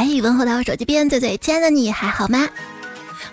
[0.00, 2.48] 嘿，问候到我手机边最最亲爱的你还好吗？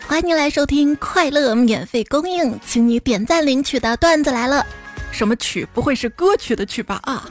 [0.07, 4.65] 欢迎你来收听快乐免费供应，请你点赞领取的段子来了。
[5.11, 5.67] 什么曲？
[5.75, 6.99] 不会是歌曲的曲吧？
[7.03, 7.29] 啊！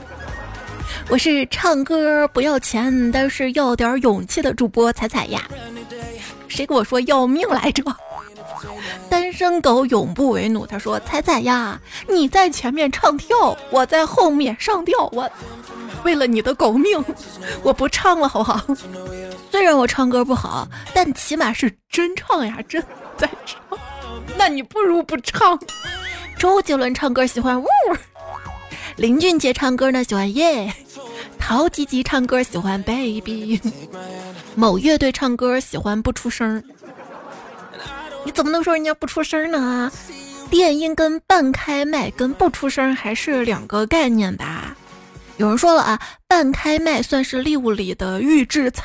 [1.09, 5.41] 我是唱歌不要钱，但是要点勇气的主播彩彩呀。
[6.47, 7.83] 谁跟我说要命来着？
[9.09, 10.65] 单身狗永不为奴。
[10.65, 11.77] 他说：“彩彩呀，
[12.07, 15.09] 你在前面唱跳，我在后面上吊。
[15.11, 15.29] 我
[16.05, 17.03] 为了你的狗命，
[17.61, 18.61] 我不唱了，好不好？
[19.55, 22.83] 虽然我唱歌不好，但起码是真唱呀，真
[23.15, 23.57] 在唱。
[24.37, 25.57] 那你不如不唱。
[26.37, 27.67] 周杰伦唱歌喜欢呜，
[28.97, 30.73] 林俊杰唱歌呢喜欢耶，
[31.39, 33.61] 陶吉吉唱歌喜欢 baby，
[34.55, 36.61] 某乐队唱歌喜欢不出声。”
[38.25, 39.89] 你怎么能说人家不出声呢？
[40.49, 44.75] 电音跟半开麦跟不出声还是两个概念吧？
[45.37, 48.83] 有人说了啊，半开麦算是礼物里的预制菜，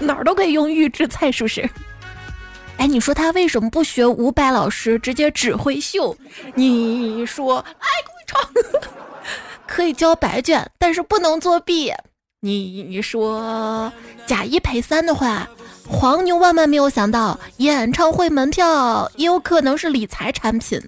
[0.00, 1.68] 哪儿都可以用预制菜，是不是？
[2.76, 6.16] 哎，你说他为什么不学伍佰老师直接指挥秀？
[6.54, 7.86] 你说，哎，
[8.26, 8.40] 唱
[9.66, 11.92] 可以交白卷，但是不能作弊。
[12.40, 13.92] 你说
[14.26, 15.48] 假一赔三的话。
[15.90, 20.78] 黄牛万万没有想到，演唱会门票也有可能是理财产品。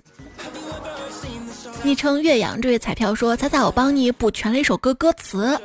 [1.83, 5.59] 昵称岳阳这位彩票说：“彩彩，我帮你补全了一首歌歌词。”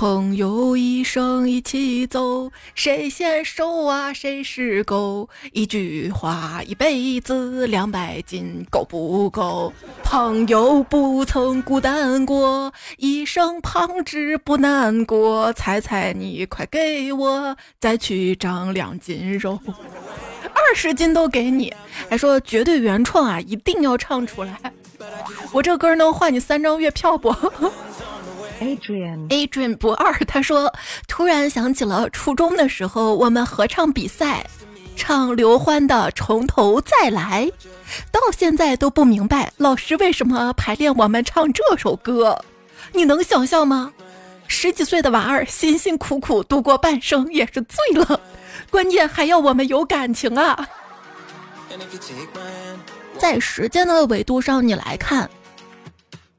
[0.00, 4.14] 朋友一生一起走，谁先瘦啊？
[4.14, 5.28] 谁是狗？
[5.52, 9.70] 一句话一辈子两百斤够不够？
[10.02, 15.52] 朋友不曾孤单过，一生胖直不难过。
[15.52, 19.58] 猜猜你快给我再去长两斤肉，
[20.54, 21.74] 二十斤都给你，
[22.08, 24.58] 还说绝对原创啊，一定要唱出来。
[25.52, 27.30] 我这歌能换你三张月票不
[28.60, 30.72] ？Adrian，Adrian 不二，他说
[31.08, 34.46] 突然想起了初中的时候，我们合唱比赛，
[34.94, 37.46] 唱刘欢的《从头再来》，
[38.12, 42.38] 到现在都不明白老师为什么排练我们唱这首歌。
[42.92, 43.92] 你能想象吗？
[44.46, 48.20] 十几岁的娃儿辛辛苦苦度过半生也是醉了，
[48.68, 50.68] 关键还要我们有感情啊！
[53.16, 55.30] 在时间的维度上，你来看，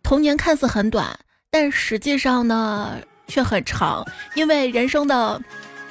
[0.04, 1.18] 童年看似很短。
[1.54, 2.98] 但实际上呢，
[3.28, 5.40] 却很长，因为人生的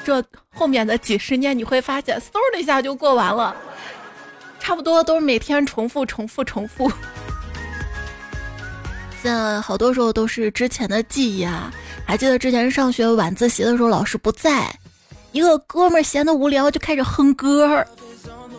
[0.02, 3.54] 这后面的几十年，你会发现，嗖的一下就过完了，
[4.58, 6.90] 差不多都是每天重复、重复、重复。
[9.22, 11.70] 现在好多时候都是之前的记忆啊，
[12.06, 14.74] 还记得之前上学晚自习的时候，老师不在，
[15.32, 17.86] 一个哥们儿闲得无聊就开始哼歌。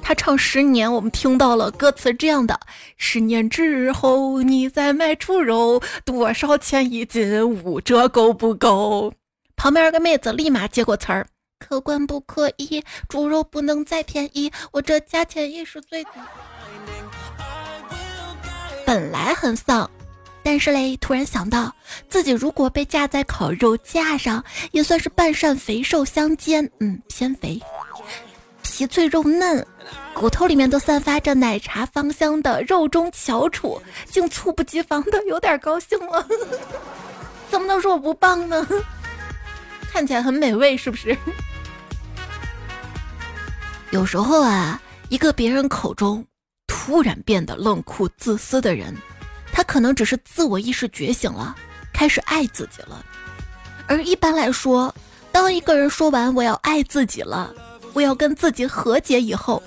[0.01, 2.59] 他唱十年，我们听到了歌词这样的：
[2.97, 7.49] 十年之后，你再卖猪肉，多少钱一斤？
[7.63, 9.13] 五折够不够？
[9.55, 11.27] 旁边个妹子立马接过词儿：
[11.59, 16.09] 客官不可以，猪肉不能再便宜，我这价钱也是最低。
[18.85, 19.89] 本来很丧，
[20.43, 21.73] 但是嘞，突然想到
[22.09, 27.61] 自己如果被架在烤肉架上，也算是半扇肥瘦相间，嗯，偏肥。
[28.71, 29.67] 皮脆肉嫩，
[30.13, 36.25] 骨头里面都散发着奶茶芳香的肉中翘楚，竟猝不及防的有点高兴了。
[37.51, 38.65] 怎么能说我不棒呢？
[39.91, 41.15] 看起来很美味，是不是？
[43.91, 46.25] 有时候啊，一个别人口中
[46.65, 48.95] 突然变得冷酷自私的人，
[49.51, 51.53] 他可能只是自我意识觉醒了，
[51.93, 53.05] 开始爱自己了。
[53.85, 54.95] 而一般来说，
[55.29, 57.53] 当一个人说完“我要爱自己了”。
[57.93, 59.61] 我要跟自己和解以后，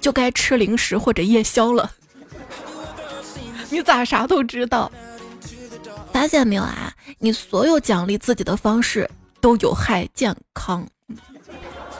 [0.00, 1.90] 就该吃零食或者夜宵了。
[3.70, 4.90] 你咋啥都知道？
[6.12, 6.92] 发现没有啊？
[7.18, 9.08] 你所有奖励自己的方式
[9.40, 10.86] 都有害健康。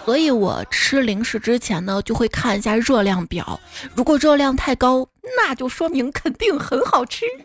[0.04, 3.58] 所以我吃零食之前呢，就会看一下热量表。
[3.94, 5.06] 如果热量太高，
[5.38, 7.24] 那就说明肯定很好吃。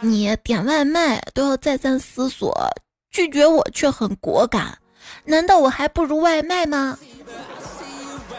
[0.00, 2.54] 你点外卖都要再三思索，
[3.10, 4.78] 拒绝我却很果敢。
[5.24, 6.98] 难道我还不如外卖吗？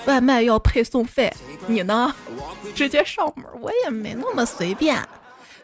[0.06, 1.34] 外卖要配送费，
[1.66, 2.14] 你呢？
[2.76, 5.02] 直接上门，我也没那么随便。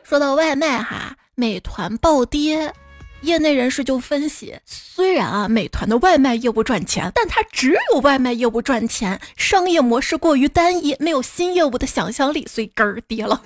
[0.04, 2.74] 说到外卖哈，美团暴跌，
[3.22, 13.42] 业内人士就分析，虽然啊美团的外卖业务赚钱，但它只有外卖业务赚钱，商业模式过于单一，没有新业务的想象力，所以根儿跌了。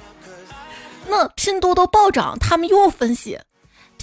[1.08, 3.40] 那拼多多暴涨，他们又分析。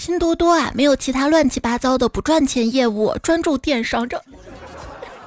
[0.00, 4.18] 拼多多啊，没有其他乱七八糟的不赚钱业务，专注电商这。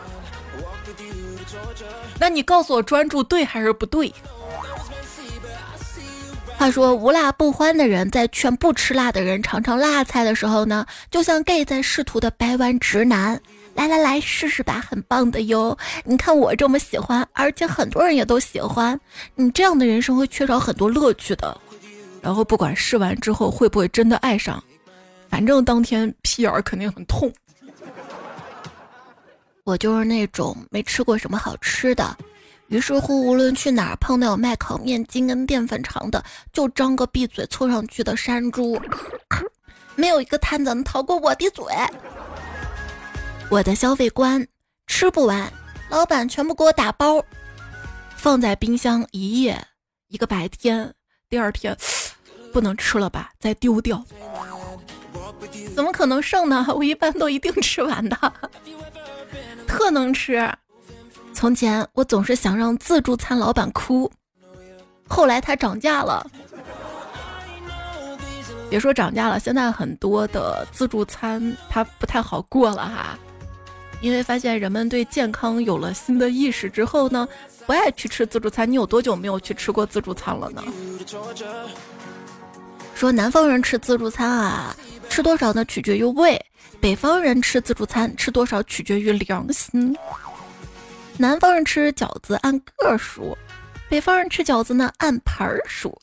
[2.19, 4.11] 那你告诉我，专注对还是不对？
[6.57, 13.39] 话说无辣不欢的人在劝不吃辣的人尝尝辣菜的时候呢，就像 gay 在试图的掰弯直男。
[13.75, 15.77] 来来来，试试吧，很棒的哟！
[16.03, 18.99] 你看我这么喜欢，而且很多人也都喜欢。
[19.35, 21.55] 你这样的人生会缺少很多乐趣的。
[22.23, 24.63] 然后不管试完之后会不会真的爱上，
[25.29, 27.29] 反正当天屁眼儿肯定很痛。
[29.65, 32.17] 我就是那种没吃过什么好吃的，
[32.67, 36.23] 于是乎无论去哪儿碰到有卖烤面筋跟淀粉肠的，
[36.53, 38.81] 就张个闭嘴凑上去的山猪，
[39.95, 41.65] 没有一个摊子能逃过我的嘴。
[43.49, 44.47] 我的消费观，
[44.87, 45.51] 吃不完，
[45.89, 47.21] 老板全部给我打包，
[48.15, 49.61] 放在冰箱一夜，
[50.07, 50.93] 一个白天，
[51.29, 51.77] 第二天
[52.53, 54.01] 不能吃了吧，再丢掉。
[55.75, 56.65] 怎么可能剩呢？
[56.73, 58.33] 我一般都一定吃完的，
[59.67, 60.49] 特能吃。
[61.33, 64.09] 从前我总是想让自助餐老板哭，
[65.07, 66.25] 后来他涨价了。
[68.69, 73.17] 别说涨价了，现在很多的自助餐它不太好过了哈。
[74.01, 77.27] 因为发现人们对健康有了新的意识之后呢，
[77.65, 78.69] 不爱去吃自助餐。
[78.69, 80.63] 你有多久没有去吃过自助餐了呢？
[82.95, 84.75] 说南方人吃自助餐啊，
[85.09, 86.37] 吃多少呢取决于胃；
[86.79, 89.95] 北方人吃自助餐吃多少取决于良心。
[91.17, 93.37] 南方人吃饺子按个数，
[93.89, 95.97] 北方人吃饺子呢按盘数。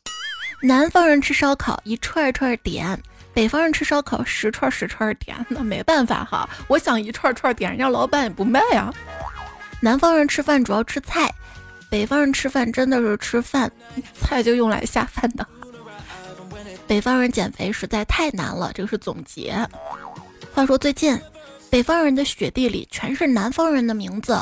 [0.63, 3.01] 南方人吃烧烤一串串点。
[3.33, 6.51] 北方人吃烧烤十串十串点，那没办法哈。
[6.67, 8.93] 我想一串串点，人家老板也不卖呀。
[9.81, 11.33] 南方人吃饭主要吃菜，
[11.89, 13.71] 北方人吃饭真的是吃饭，
[14.21, 15.47] 菜就用来下饭的。
[16.91, 19.55] 北方人减肥实在太难了，这个是总结。
[20.53, 21.17] 话说最近，
[21.71, 24.37] 北方人的雪地里全是南方人的名字。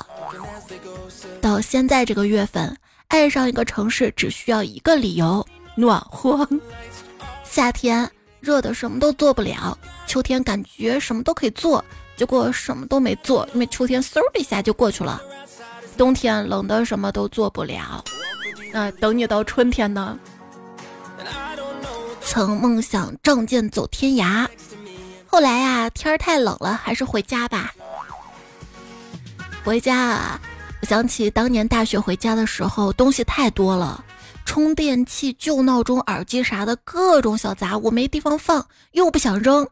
[1.42, 2.74] 到现在这个月份，
[3.08, 5.46] 爱上一个城市只需要一个理由：
[5.76, 6.48] 暖和。
[7.44, 8.10] 夏天。
[8.40, 11.84] 热的什么都做不了，秋天感觉什么都可以做，
[12.16, 15.20] 结果什么都没做，因为秋天嗖一下就过去了。
[15.98, 18.02] 冬天冷的什么都做不了，
[18.72, 20.16] 那等你到春天呢？
[22.28, 24.46] 曾梦想仗剑走天涯，
[25.26, 27.72] 后来呀天儿太冷了，还是回家吧。
[29.64, 30.38] 回家啊，
[30.82, 34.04] 我想起当年大学回家的时候，东西太多了。
[34.44, 39.66] 充电器、旧闹钟、耳机啥的各种小杂物没地方放，又不想扔，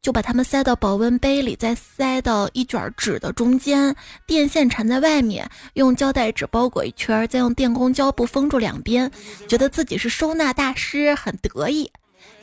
[0.00, 3.94] 就把它们塞到保温杯里，再塞到一卷纸的中间，
[4.26, 9.10] 电线缠在外面，用胶带纸包裹一圈，再用电工胶布封住两边，
[9.48, 11.90] 觉得自己是收纳大师，很得意。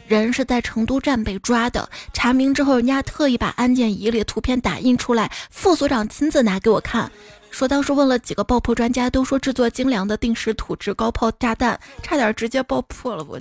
[0.07, 7.11] 人是在成都站被抓的，查明之后，人家特意把安检仪里图片打印出来，副所长亲自拿给我看。
[7.49, 13.25] 说当时问了几个爆破专家，都说制作精良的定时土制高炮炸弹，差点直接爆破了。
[13.27, 13.39] 我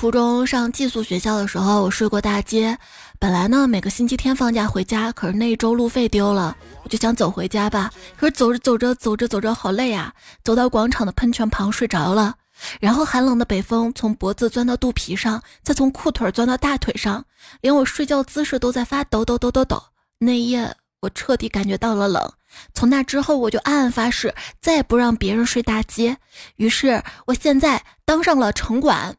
[0.00, 2.78] 初中上寄宿学校的时候，我睡过大街。
[3.18, 7.92] 本来呢，每个星期天放假回家，可是那一周路费丢了，我就想走回家吧。
[8.16, 10.10] 可是走着走着走着走着，好累啊！
[10.42, 12.34] 走到广场的喷泉旁睡着了，
[12.80, 17.22] 然后寒冷的北风从脖子钻到肚皮上，再从裤腿钻到大腿上，
[17.60, 19.82] 连我睡觉姿势都在发抖抖抖抖抖。
[20.16, 22.32] 那一夜我彻底感觉到了冷，
[22.72, 26.16] 从那之后我就暗暗发誓再也不让别人睡大街。
[26.56, 29.14] 于是我现在当上了城管，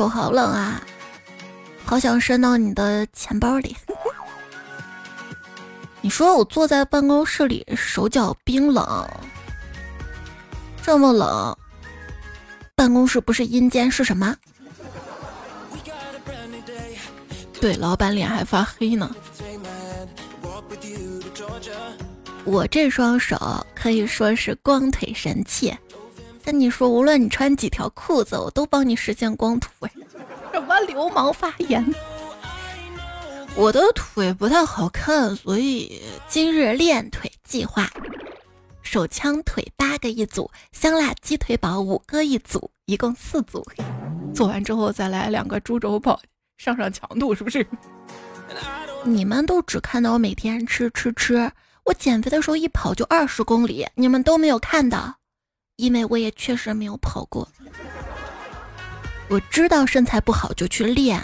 [0.00, 0.80] 手好冷啊，
[1.84, 3.76] 好想伸到你的钱包里。
[6.00, 9.06] 你说我坐在办公室里手脚冰冷，
[10.82, 11.54] 这么冷，
[12.74, 14.34] 办公室不是阴间是什么？
[17.60, 19.14] 对，老板脸还发黑呢。
[22.46, 23.36] 我这双手
[23.74, 25.76] 可以说是光腿神器，
[26.44, 29.70] 跟你说，无论你穿几条裤子，我都帮你实现光腿。
[30.52, 31.94] 什么流氓发言？
[33.54, 37.90] 我的腿不太好看，所以今日练腿计划：
[38.82, 43.64] 手枪腿八个一组，香辣鸡腿堡五个一组，一共四组。
[44.34, 46.20] 做完之后再来两个猪肘堡。
[46.56, 47.66] 上上强度是不是？
[49.04, 51.50] 你们都只看到我每天吃吃吃，
[51.84, 55.16] 我减肥的时候一跑就二十公里，你们都没有看到，
[55.80, 57.48] 因为我也确实没有跑过。
[59.28, 61.18] 我知道身材不好就去练，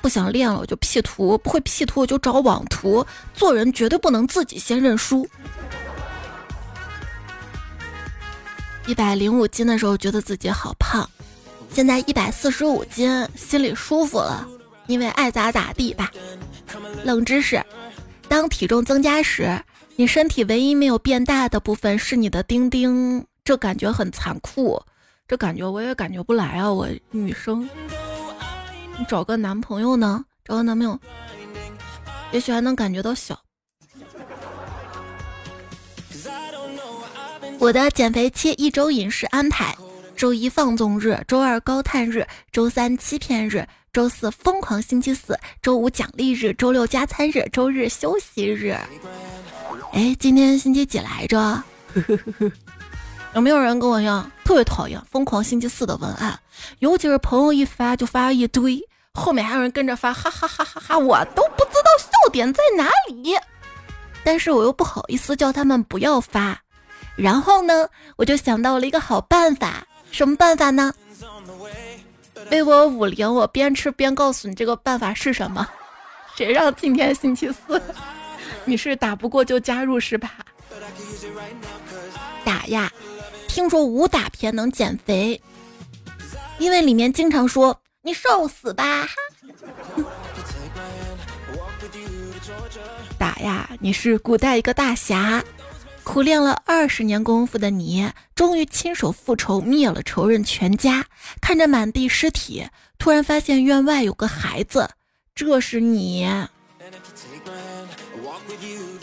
[0.00, 3.04] 不想练了我就 P 图，不会 P 图我就找网图。
[3.32, 5.28] 做人绝对不能自己先认输。
[8.86, 11.08] 一百零五斤的时候觉得自己好胖。
[11.72, 14.46] 现在一百四十五斤，心里舒服了，
[14.86, 16.12] 因为爱咋咋地吧。
[17.02, 17.60] 冷知识：
[18.28, 19.60] 当体重增加时，
[19.96, 24.82] 你身体唯一没有变大的部分是你的丁丁，这感觉很残酷。
[25.28, 27.68] 这感觉我也感觉不来啊，我女生，
[28.98, 30.24] 你找个男朋友呢？
[30.44, 30.98] 找个男朋友，
[32.32, 33.40] 也许还能感觉到小。
[37.60, 39.76] 我的减肥期一周饮食安排：
[40.16, 48.76] 周一放纵日，周二高碳日，周三欺骗日，周四疯狂星期四，周五奖励日，周六加餐日，周日休息日。
[49.94, 51.62] 哎，今天星期几来着？
[53.32, 56.36] 有没有人跟我一样特别讨厌疯狂星期四的文案？
[56.80, 58.82] 尤其是朋友一发就发一堆，
[59.12, 60.98] 后面还有人跟着发，哈哈哈哈哈！
[60.98, 63.36] 我都不知道笑点在哪里，
[64.24, 66.60] 但是我又不好意思叫他们不要发。
[67.14, 70.92] 然后呢，我就想到了一个好办法，什么办法呢？
[72.50, 75.64] 微博五零，我边吃边告诉你这个办法是什么。
[76.34, 77.80] 谁让今天星期四？
[78.64, 80.34] 你是打不过就加入是吧？
[82.44, 82.90] 打呀！
[83.48, 85.40] 听说武打片能减肥，
[86.58, 89.08] 因为里面经常说你受死吧。
[93.18, 93.70] 打呀！
[93.80, 95.42] 你是古代一个大侠。
[96.02, 101.06] 苦练了二十年功夫的你，终于亲手复仇，灭了仇人全家。
[101.40, 102.68] 看着满地尸体，
[102.98, 104.90] 突然发现院外有个孩子，
[105.34, 106.28] 这是你。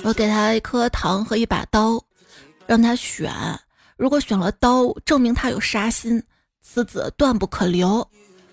[0.04, 2.04] 我给他一颗糖和一把刀，
[2.66, 3.32] 让他选。
[3.98, 6.22] 如果选了刀，证明他有杀心，
[6.62, 8.04] 此子断不可留；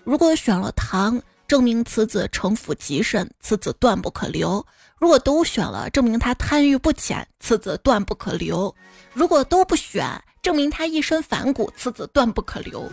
[0.03, 4.63] 如果选了糖，证明此子城府极深，此子断不可留。
[4.99, 8.71] 如果都选了，证明他贪欲不浅，此子断不可留；
[9.13, 10.07] 如果都不选，
[10.43, 12.87] 证明他一身反骨，此子断不可留。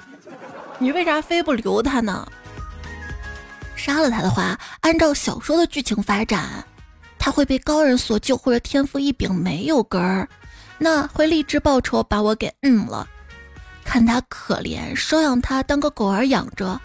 [0.78, 2.26] 你为啥非不留他呢？
[3.74, 6.64] 杀了他的话，按照小说的剧情发展，
[7.26, 10.28] 他会被高人所救，或者天赋异禀没有根儿，
[10.78, 13.04] 那会立志报仇，把我给摁了。
[13.84, 16.80] 看他可怜，收养他当个狗儿养着，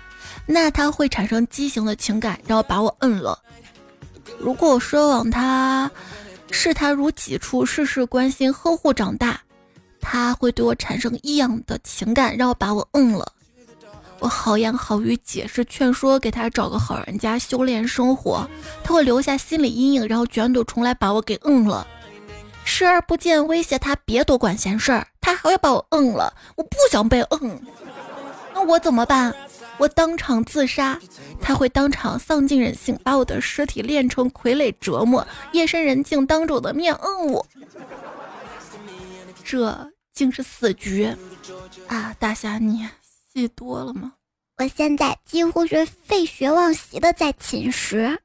[0.48, 3.38] 那他会产生畸形的情感，然后把我摁了。
[4.40, 5.92] 如果我收养他
[6.50, 9.40] 视他如己出，事事关心呵护长大，
[10.00, 13.32] 他会对我产生异样的情感，让我把我摁了。
[14.22, 18.48] 我好言好语解释劝说，给他找个好人家修炼生活，
[18.84, 21.88] 他会留下心理阴影，然后卷土重来把我给摁了。
[22.64, 26.32] 视而不见，威胁他别多管闲事儿，他还会把我摁了。
[26.56, 27.62] 我不想被摁，
[28.54, 29.34] 那我怎么办？
[29.80, 31.00] 我当场自杀，
[31.42, 35.28] 他会当场丧尽人性，把我的尸体炼成傀儡折磨。
[35.52, 37.44] 夜深人静，当着我的面摁我，
[39.44, 41.12] 这竟是死局
[41.88, 42.16] 啊！
[42.20, 42.88] 大侠，你
[43.34, 44.12] 戏多了吗？
[44.58, 48.20] 我现在几乎是废学忘习的在寝食。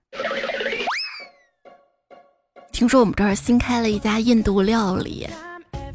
[2.73, 5.29] 听说我们这儿新开了一家印度料理，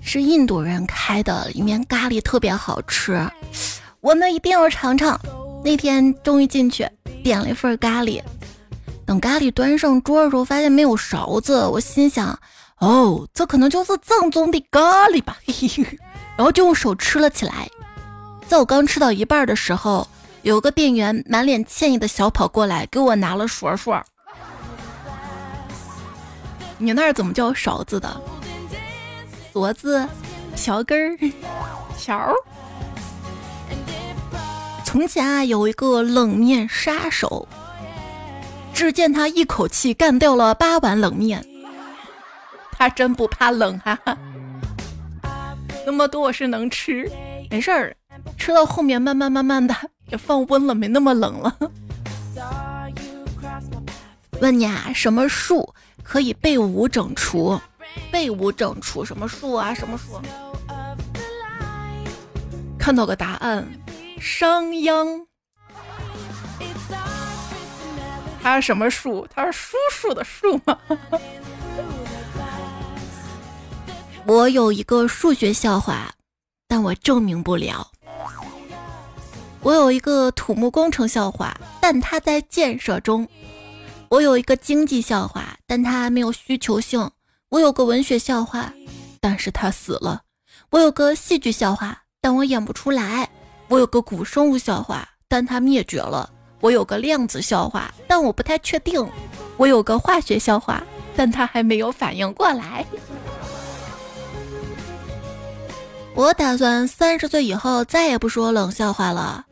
[0.01, 3.22] 是印度人开的，里面咖喱特别好吃，
[4.00, 5.20] 我们一定要尝尝。
[5.62, 6.88] 那天终于进去
[7.22, 8.22] 点了一份咖喱，
[9.06, 11.68] 等咖喱端上桌的时候，发现没有勺子。
[11.68, 12.39] 我心想，
[12.80, 15.38] 哦，这可能就是正宗的咖喱吧。
[16.38, 17.70] 然后就用手吃了起来。
[18.51, 20.05] 在我刚吃到一半的时候，
[20.41, 24.05] 有个店员满脸歉意的小跑过来，给我拿了勺勺。
[26.77, 28.22] 你那儿怎么叫勺子的？
[29.53, 30.05] 勺子、
[30.53, 31.17] 瓢根儿、
[31.98, 32.36] 条。
[34.84, 37.48] 从前啊，有一个冷面杀手，
[38.74, 41.41] 只见他一口气干掉了八碗冷面。
[42.74, 43.98] 他真不怕冷哈，
[45.86, 47.10] 那么多我是能吃，
[47.50, 47.96] 没事儿，
[48.38, 49.75] 吃到后面慢慢慢慢的
[50.10, 51.58] 也放温了，没那么冷了。
[54.40, 55.74] 问你啊，什么树
[56.04, 57.60] 可以被五整除？
[58.12, 59.74] 被五整除什么树啊？
[59.74, 60.20] 什么树？
[62.78, 63.68] 看到个答案。
[64.20, 65.25] 商鞅，
[68.42, 69.28] 他是什么树？
[69.34, 70.78] 他是叔叔的树吗？
[74.25, 76.13] 我有一个数学笑话，
[76.68, 77.92] 但我证明不了。
[79.63, 83.27] 我有一个土木工程笑话，但它在建设中。
[84.10, 87.12] 我有一个经济笑话，但它没有需求性。
[87.50, 88.74] 我有个文学笑话，
[89.20, 90.22] 但是它死了。
[90.72, 93.30] 我有个戏剧笑话，但我演不出来。
[93.68, 96.30] 我有个古生物笑话，但它灭绝了。
[96.60, 99.08] 我有个量子笑话，但我不太确定。
[99.58, 100.84] 我有个化学笑话，
[101.15, 102.86] 但它还没有反应过来。
[106.13, 109.46] 我打算三十岁以后再也不说冷笑话了，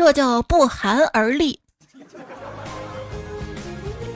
[0.00, 1.60] 这叫不寒而栗。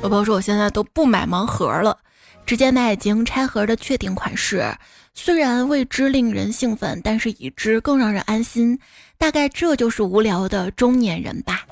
[0.00, 1.98] 我朋友说我现在都不买盲盒了，
[2.46, 4.64] 直接买已经拆盒的确定款式，
[5.12, 8.78] 虽然未知令人兴奋，但是已知更让人安心。
[9.18, 11.66] 大概这就是无聊的中年人吧。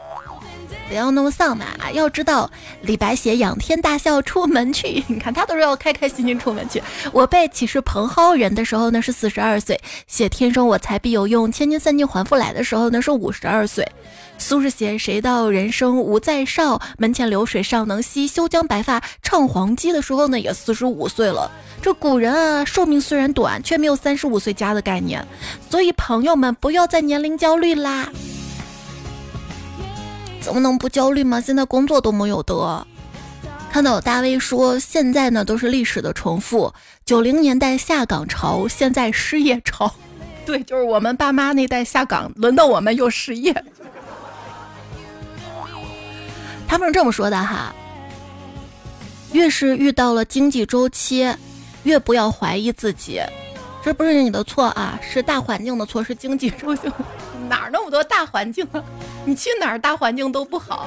[0.92, 1.64] 不要那么丧嘛！
[1.94, 2.50] 要知道，
[2.82, 6.82] 李白写“仰天大笑出门去”， 你看他都是要开开心心出门去。
[7.12, 13.88] 我辈岂是蓬蒿人的时候呢是四十二岁，写“天生我材必有用，千金散尽还复来”的时候呢是五十二岁。
[14.36, 21.50] 苏轼写“谁道人生无再少，门前流水尚能西，休将白发唱黄鸡”的时候呢也四十五岁了。
[21.80, 25.26] 这古人啊，寿命虽然短，却没有三十五岁加的概念。
[25.70, 28.10] 所以朋友们，不要再年龄焦虑啦。
[30.42, 31.40] 怎么能不焦虑吗？
[31.40, 32.86] 现在工作都没有得。
[33.70, 36.74] 看到有大 V 说，现在呢都是历史的重复。
[37.06, 39.94] 九零年代下岗潮，现在失业潮。
[40.44, 43.64] 对，就是我们爸妈那代下岗，轮到我们又失业。
[46.68, 47.72] 他们是这么说的哈：
[49.32, 51.32] 越是遇到了经济周期，
[51.84, 53.20] 越不要怀疑自己。
[53.82, 56.82] 这不是你的错啊，是大环境的错，是经济周期。
[57.48, 58.82] 哪儿那么多大环境啊？
[59.24, 60.86] 你去哪儿大环境都不好，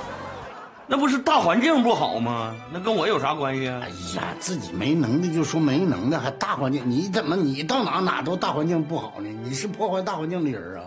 [0.87, 2.55] 那不是大环境不好吗？
[2.71, 3.81] 那跟我有啥关系啊？
[3.83, 6.89] 哎呀，自己没能力就说没能耐，还大环境？
[6.89, 9.29] 你怎么你到哪哪都大环境不好呢？
[9.43, 10.85] 你是破坏大环境的人啊？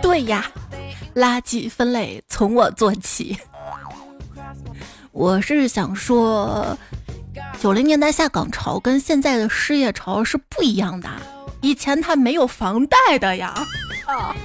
[0.00, 0.46] 对呀，
[1.16, 3.36] 垃圾分类从我做起。
[5.10, 6.78] 我是想说，
[7.60, 11.08] 九零年代下岗潮跟现在的失业潮是不一样的。
[11.62, 13.66] 以前他没有房贷的呀，
[14.06, 14.36] 啊！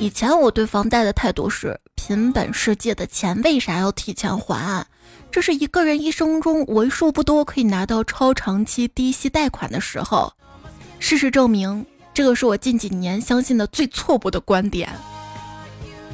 [0.00, 4.84] 以前我对房贷的态度是：凭本事借的钱，为啥要提前还？
[5.30, 10.32] 这是一个人一生中为数不多可以拿到超长期低息贷款的时候。
[10.98, 14.88] 事实证明，这个是我近几年相信的最错误的观点。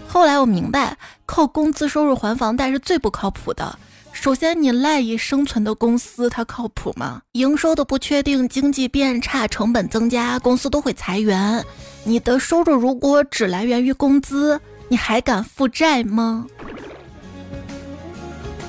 [0.08, 0.96] 后来我明白，
[1.26, 3.78] 靠工资收入还房贷是最不靠谱的。
[4.10, 7.22] 首先，你赖以生存的公司它靠谱吗？
[7.32, 11.64] 营收的不确定，经济变差，成本增加，公司都会裁员。
[12.02, 16.46] 你的收入如果只来源于工资，你还敢负债吗？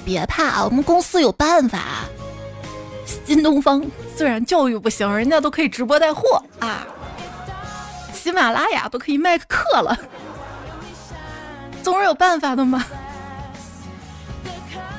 [0.05, 2.05] 别怕，我们公司有办法。
[3.25, 3.83] 新东方
[4.15, 6.85] 虽然教育不行，人家都可以直播带货啊。
[8.13, 9.97] 喜马拉雅都可以卖课了，
[11.89, 12.85] 总是有办法的嘛。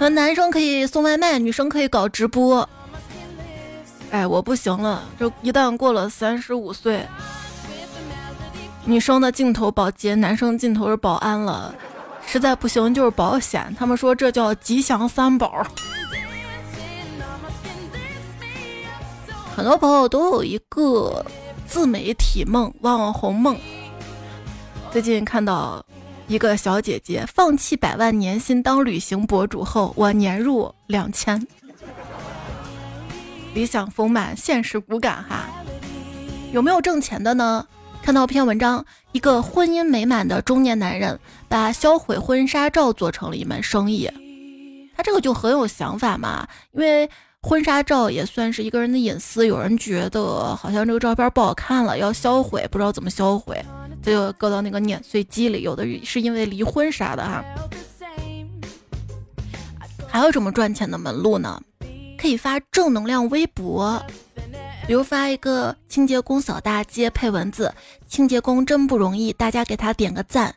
[0.00, 2.68] 那男生可以送外卖，女生可以搞直播。
[4.10, 7.06] 哎，我不行了，就一旦过了三十五岁，
[8.84, 11.72] 女生的镜头保洁，男生镜头是保安了，
[12.26, 13.72] 实在不行就是保险。
[13.78, 15.64] 他们说这叫吉祥三宝。
[19.54, 21.24] 很多朋友都有一个
[21.68, 23.56] 自媒体梦、网红梦。
[24.90, 25.84] 最近看到。
[26.30, 31.44] 一个小姐姐放弃百万年薪当旅行博主后，我年入两千，
[33.52, 35.48] 理想丰满，现实骨感哈。
[36.52, 37.66] 有没有挣钱的呢？
[38.00, 44.08] 看到篇文章，一个婚姻美满的中年男人把销毁婚纱照做成了一门生意，
[44.96, 47.10] 他这个就很有想法嘛，因为
[47.42, 53.60] 婚纱照也算是一个人的隐私，有人觉得好像这个照片不好看了，要销毁，不知道怎么销毁。
[54.02, 57.44] 就搁到那个碾碎机里，有的是因为离婚啥的哈。
[60.08, 61.60] 还有什么赚钱的门路呢？
[62.18, 64.04] 可以发正能量微博，
[64.86, 67.72] 比如发一个清洁工扫大街，配文字
[68.06, 70.54] “清洁工真不容易”，大家给他点个赞，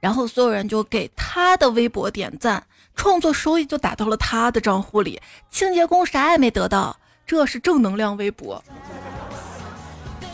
[0.00, 8.64] 然后所有人就给他的微博点赞，创作收益就打到了他的账户里，清洁工啥也没得到，这是正能量微博。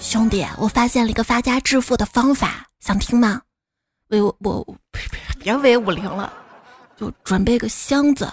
[0.02, 3.40] 兄弟，我发现了一个发家致富的方法，想听吗？
[4.08, 5.02] 威我别
[5.40, 6.30] 别威五零了，
[6.96, 8.28] 就准备个箱子，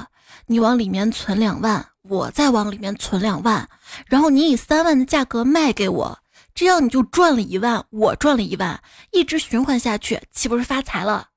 [0.48, 3.70] 你往里面存两万，我再往里面存两万，
[4.08, 6.20] 然后你以三万的价格卖给我，
[6.56, 11.28] 这样你就赚了一万，我赚了一万，一直循环下去，岂不是发财了？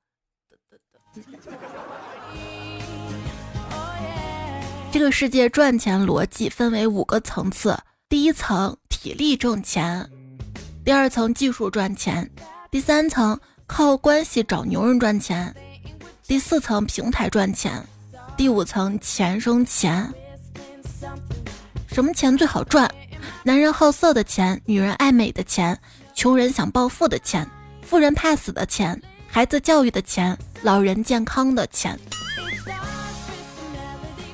[4.91, 10.09] 这个世界赚钱逻辑分为五个层次，第一层体力挣钱。
[10.85, 12.29] 第二层技术赚钱，
[12.69, 15.55] 第三层靠关系找牛人赚钱，
[16.27, 17.81] 第四层平台赚钱，
[18.35, 20.13] 第五层钱生钱。
[21.87, 22.93] 什么钱最好赚？
[23.43, 25.79] 男人好色的钱，女人爱美的钱，
[26.13, 27.49] 穷人想暴富的钱，
[27.81, 31.97] 富人怕死的钱，孩子教育的钱，老人健康的钱。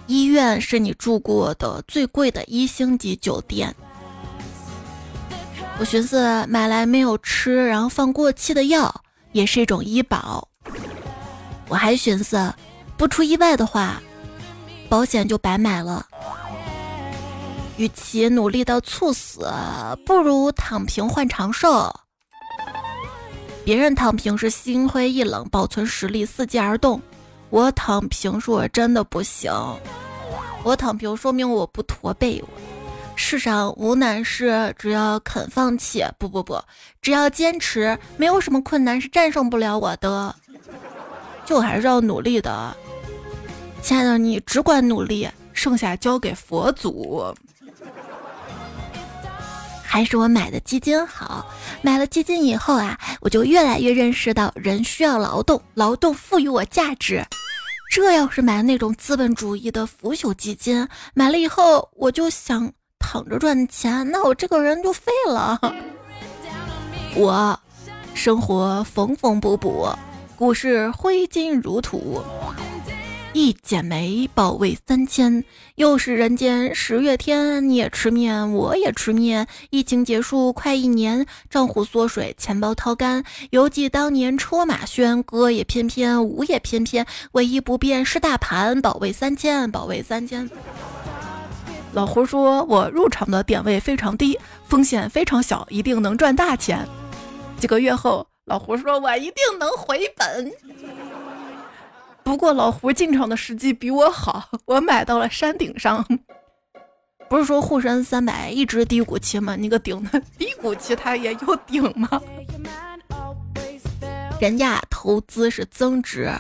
[0.08, 3.76] 医院是你住过的最贵的一星级酒店。
[5.80, 8.94] 我寻思买来没有吃，然后放过期的药
[9.32, 10.46] 也是一种医保。
[11.70, 12.54] 我还寻思
[12.98, 14.02] 不出意外的话，
[14.90, 16.06] 保险就白买了。
[17.78, 19.50] 与其努力到猝死，
[20.06, 21.90] 不如躺平换长寿。
[23.64, 27.00] 别人躺平是心灰意冷，保存实力，伺机而动；
[27.52, 29.50] 我躺平是我真的不行。
[30.64, 32.44] 我躺平说明我不驼背。
[33.22, 36.04] 世上无难事，只要肯放弃。
[36.18, 36.58] 不不不，
[37.02, 40.34] 只要坚持，没有什么困难是战胜不了我的。
[41.46, 42.76] 就还是要努力的，
[43.82, 47.36] 亲爱的，你只管努力，剩下交给佛祖。
[49.84, 51.46] 还是我买的基金好，
[51.82, 57.22] 买了基金以后啊，我就越来越认识到人需要劳动，劳动赋予我价值。
[57.92, 62.72] 这要是买那种资本主义的腐朽基金，买了以后我就想
[63.12, 65.60] 躺着赚钱，那我这个人就废了。
[67.18, 67.60] 我
[68.14, 69.90] 生活缝缝补补，
[70.36, 72.22] 股市挥金如土。
[73.34, 75.44] 一剪梅，保卫三千。
[75.74, 79.48] 又是人间十月天，你也吃面，我也吃面。
[79.72, 83.24] 疫情结束快一年，账户缩水，钱包掏干。
[83.50, 87.04] 犹记当年车马喧，歌也翩翩，舞也翩翩。
[87.32, 90.48] 唯一不变是大盘，保卫三千，保卫三千。
[91.94, 96.88] 老胡说，我入场的点位非常低，风险非常小，一定能赚大钱。
[97.58, 100.52] 几个月后，老胡说我一定能回本。
[102.24, 106.06] 不过老胡进场的时机比我好，我买到了山顶上。
[107.28, 109.56] 不是说沪深三百一直低谷期吗？
[109.56, 112.22] 你个顶的低谷期它也有顶吗？
[114.40, 116.32] 人家投资是增值，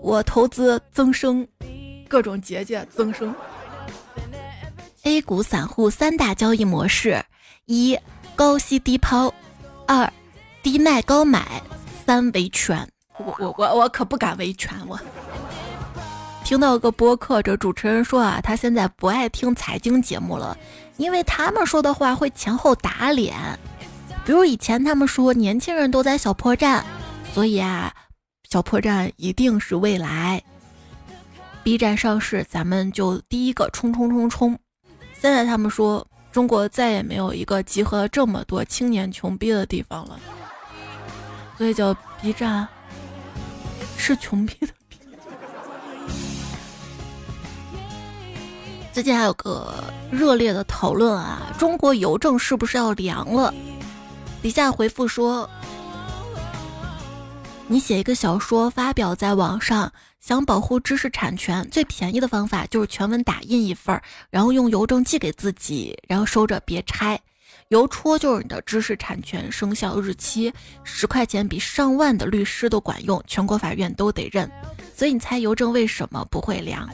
[0.00, 1.46] 我投资增生，
[2.08, 3.34] 各种结界增生。
[5.04, 7.22] A 股散户三大交易模式：
[7.66, 7.98] 一
[8.34, 9.32] 高吸低抛，
[9.86, 10.10] 二
[10.62, 11.62] 低卖高买，
[12.06, 12.88] 三维权。
[13.18, 14.98] 我我我我可不敢维权我。
[16.42, 20.56] 听到个播客，这主持人说啊，他现在不爱听财经节目了，
[20.96, 23.36] 因为他们说的话会前后打脸。
[24.24, 26.82] 比如以前他们说年轻人都在小破站，
[27.34, 27.92] 所以啊，
[28.50, 30.42] 小破站一定是未来。
[31.62, 34.58] B 站上市，咱们就第一个冲冲冲冲。
[35.24, 40.20] 现在他们说中国再也没有一个集合这么多青年穷逼的地方了，
[41.56, 42.68] 所以叫 B 站
[43.96, 44.68] 是穷逼的。
[48.92, 53.50] 最近还有个热烈的讨论啊，中国邮政是不是要凉了？
[54.42, 55.48] 底下回复说，
[57.66, 59.90] 你写一个小说发表在网上，
[60.26, 67.20] 想保护知识产权，最便宜的方法就是全文打印一份，然后用邮政寄给自己，然后收着别拆。
[67.68, 70.50] 邮戳就是你的知识产权生效日期，
[70.82, 74.50] 十块钱比上万的律师都管用，全国法院都得认。
[74.96, 76.88] 所以你猜邮政为什么不会凉？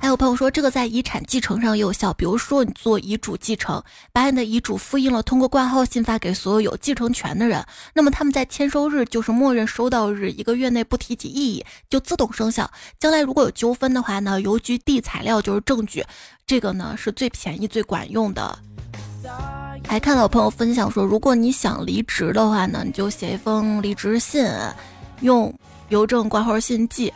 [0.00, 2.12] 还有朋友说，这个在遗产继承上也有效。
[2.14, 3.82] 比如说，你做遗嘱继承，
[4.12, 12.70] 把你的遗嘱复印了，通过挂号信发给所有有继承权的人，那么他们在签收日就是默认收到日，一个月内不提起异议就自动生效。
[12.98, 16.04] 将来如果有纠纷的话呢，邮局递材料就是证据。
[16.46, 18.58] 这个呢是最便宜、最管用的。
[19.86, 24.46] 还看到朋友分享说，如果你想离职的话呢，你就写一封离职信，
[25.20, 25.52] 用
[25.88, 27.12] 邮政挂号信寄。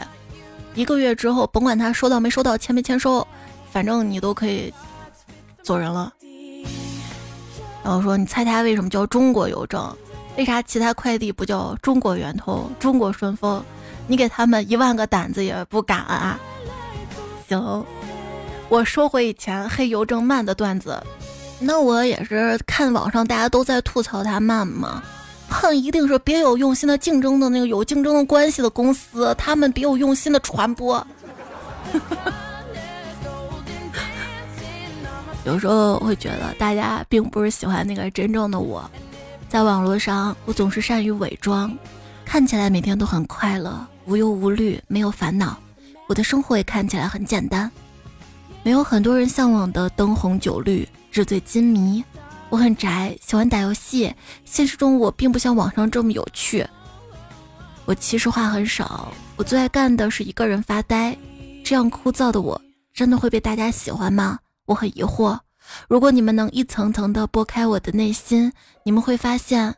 [0.75, 3.27] 一个月之后，甭管他收到没收到，签没签收，
[3.71, 4.73] 反正你都可以
[5.63, 6.13] 走人了。
[7.85, 9.95] 然后说，你猜他为什么叫中国邮政？
[10.37, 13.63] 为啥其他快递不叫中国圆通、中国顺丰？
[14.07, 16.41] 你给他们一万个胆子也不敢啊！
[17.49, 17.85] 行，
[18.69, 21.01] 我收回以前黑邮政慢的段子。
[21.61, 25.03] 那我也是看网上大家都在吐槽它慢嘛。
[25.53, 31.07] 恨一定是别有用心的竞争的那个有竞争的关系的公司，他们别有用心的传播。
[35.45, 38.91] 有时候会觉得大家并不是喜欢那个真正的我，
[39.49, 41.77] 在网络上我总是善于伪装，
[42.25, 45.59] 看起来每天都很快乐，无忧无虑，没有烦恼。
[46.09, 47.71] 我的生活也看起来很简单，
[48.62, 52.05] 没有很多人向往的灯红酒绿，纸醉金迷。
[52.53, 54.15] 我很宅，喜欢打游戏。
[54.45, 56.62] 现实中我并不像网上这么有趣。
[57.87, 61.17] 我其实话很少，我最爱干的是一个人发呆。
[61.65, 62.61] 这样枯燥的我，
[62.93, 64.38] 真的会被大家喜欢吗？
[64.67, 65.38] 我很疑惑。
[65.88, 68.53] 如果你们能一层层的剥开我的内心，
[68.85, 69.75] 你们会发现，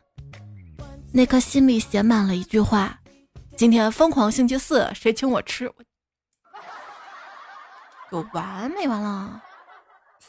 [1.13, 2.99] 那颗心里写满了一句话：
[3.55, 5.71] 今天疯狂星期四，谁请我吃？
[8.11, 9.41] 有完没完了？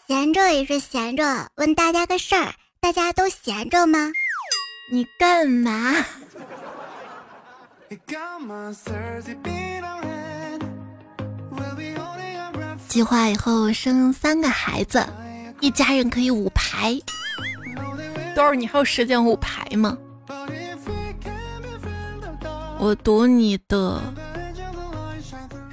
[0.06, 4.12] 闲着也是闲着，问大家个事儿，大家都闲着吗？
[4.92, 5.96] 你干嘛？
[12.86, 15.04] 计划以后生三个孩子，
[15.60, 16.96] 一家人可以五排。
[18.36, 19.98] 豆儿，你还有时间五排吗？
[22.78, 24.00] 我赌你的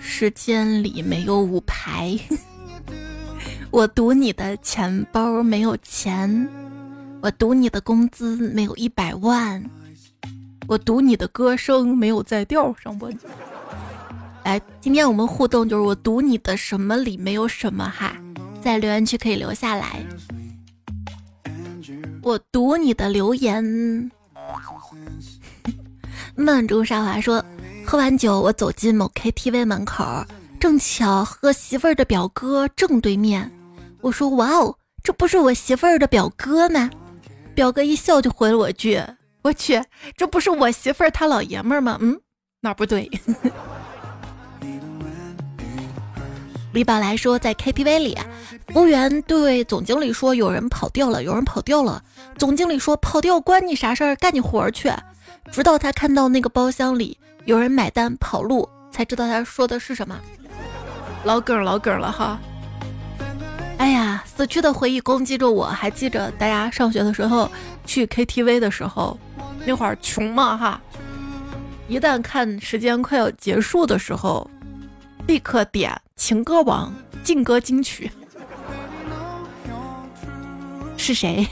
[0.02, 2.18] 时间里没有五排，
[3.74, 6.48] 我赌你的钱包没有钱，
[7.24, 9.64] 我赌你的工资没有一百万，
[10.68, 12.96] 我赌你的歌声没有在调上。
[13.02, 13.12] 我
[14.44, 18.16] 来， 今天我们互动就是我赌你的什么里没有什么哈，
[18.62, 20.06] 在留言区可以留下来。
[22.22, 24.12] 我读你的留言。
[26.38, 27.44] 曼珠沙华说
[27.84, 30.24] ：“喝完酒，我走进某 KTV 门口，
[30.60, 33.52] 正巧和媳妇儿的表哥正对面。
[34.04, 36.92] 我说：‘哇哦，这不是我媳妇儿的表哥吗？’
[37.56, 39.02] 表哥一笑就回了我句
[39.44, 39.82] ：‘我去，
[40.16, 42.20] 这不是我媳妇儿他老爷们儿吗？’嗯，
[42.62, 43.10] 哪不对？”
[46.74, 48.18] 李宝来说，在 KTV 里，
[48.70, 52.04] 服务员对总经理说：“有人跑掉了，有人跑掉了。”
[52.36, 54.16] 总经理说：“跑掉关你啥事儿？
[54.16, 54.92] 干你活去。”
[55.52, 60.20] 直到他看到那个包厢里有人买单跑路，才知道他说的是什么。
[61.26, 62.40] 老梗老梗了哈！
[63.78, 67.50] 哎呀，死去的回忆攻击着我，还记着大家上学的时候
[67.86, 69.18] 去 KTV 的时候，
[69.66, 70.82] 那会儿穷嘛哈，
[71.88, 74.50] 一旦看时间快要结束的时候，
[75.28, 78.10] 立刻点情歌王劲歌金曲。
[80.96, 81.46] 是谁？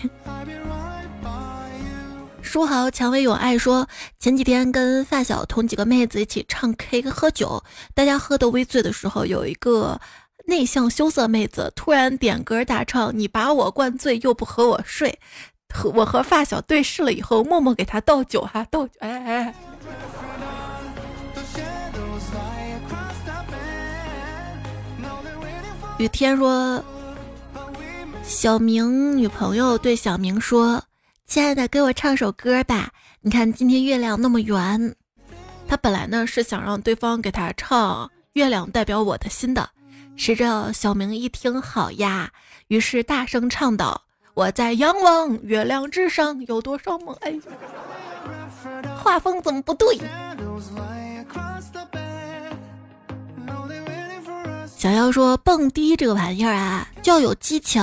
[2.41, 3.87] 书豪蔷薇永爱说，
[4.19, 9.99] 前几天跟发小同几个妹子一起唱 K 喝酒，大家喝的微醉的时候，有一个
[10.45, 15.19] 内向羞涩妹子突然点歌大唱：“你把我灌醉又不和我睡。”
[15.93, 19.55] 我和发小对视了以后，默默给他倒酒哈倒酒，哎哎。
[25.97, 26.83] 雨天说，
[28.23, 30.83] 小明女朋友对小明说。
[31.25, 32.89] 亲爱的，给我唱首歌吧。
[33.21, 34.93] 你看今天月亮那么圆。
[35.69, 39.69] 他本来呢是想让对方给他唱《月亮代表我的心》的，
[40.21, 42.29] 谁知道小明一听好呀，
[42.67, 44.03] 于是大声唱道
[44.35, 47.33] ：“我在仰望月亮之上有多少梦。”哎，
[49.03, 49.99] 画风怎么不对？
[54.67, 57.81] 小妖说蹦迪这个玩意儿啊，就要有激情。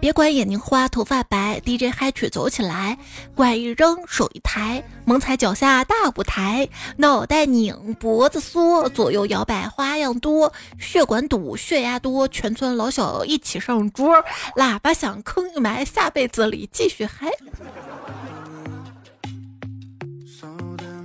[0.00, 2.96] 别管眼睛花，头发白，DJ 嗨曲走起来，
[3.34, 14.24] 拐一扔，手一抬，猛踩脚下大舞台，脑袋拧，脖子缩，左右摇摆花样多，血管堵，血压多，全村老小一起上桌，
[14.56, 17.28] 喇叭响，坑一埋，下辈子里继续嗨。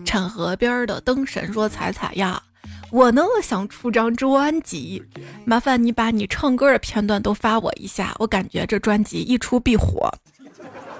[0.05, 2.43] 产河边的灯神说：“彩彩呀。”
[2.93, 5.03] 我呢想出张专辑，
[5.45, 10.11] 麻烦你把你唱歌的片段都发我一下，我感觉这专辑一出必火。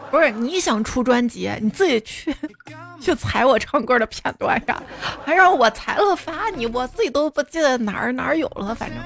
[0.09, 2.35] 不是你想出专辑，你自己去
[2.99, 4.81] 去采我唱歌的片段呀，
[5.23, 8.73] 还让我采了发你，我自己都不记得哪儿哪儿有了。
[8.73, 8.99] 反正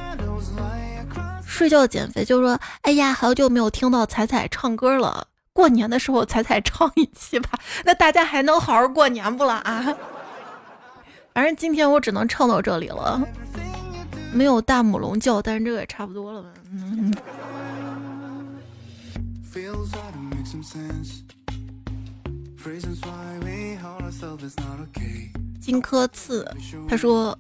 [1.46, 7.50] 睡觉减肥就说，哎呀，好久没有听到彩彩唱歌了，过年的时候彩彩唱一期吧，
[7.84, 9.94] 那大家还能好好过年不了啊？
[11.38, 13.22] 反正今天我只能唱到这里了，
[14.34, 16.50] 没有大母龙叫，但是这个也差不多了吧。
[16.72, 17.14] 嗯。
[25.62, 26.44] 金科次
[26.90, 27.38] 他说，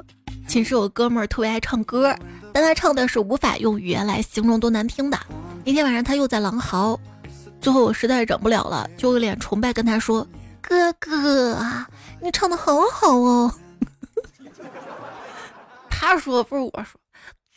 [0.47, 2.15] 寝室有哥们儿特别爱唱歌，
[2.53, 5.17] 但他唱的是无法用语言来形容多难听的。
[5.65, 6.99] 那天晚上他又在狼嚎，
[7.60, 10.27] 最后我实在忍不了了，就有脸崇拜跟他说
[10.62, 11.57] ：“哥哥，
[12.21, 13.51] 你唱的好好哦。”
[15.99, 17.01] 他说不是我说，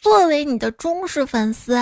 [0.01, 1.77] 作为你的忠实粉丝，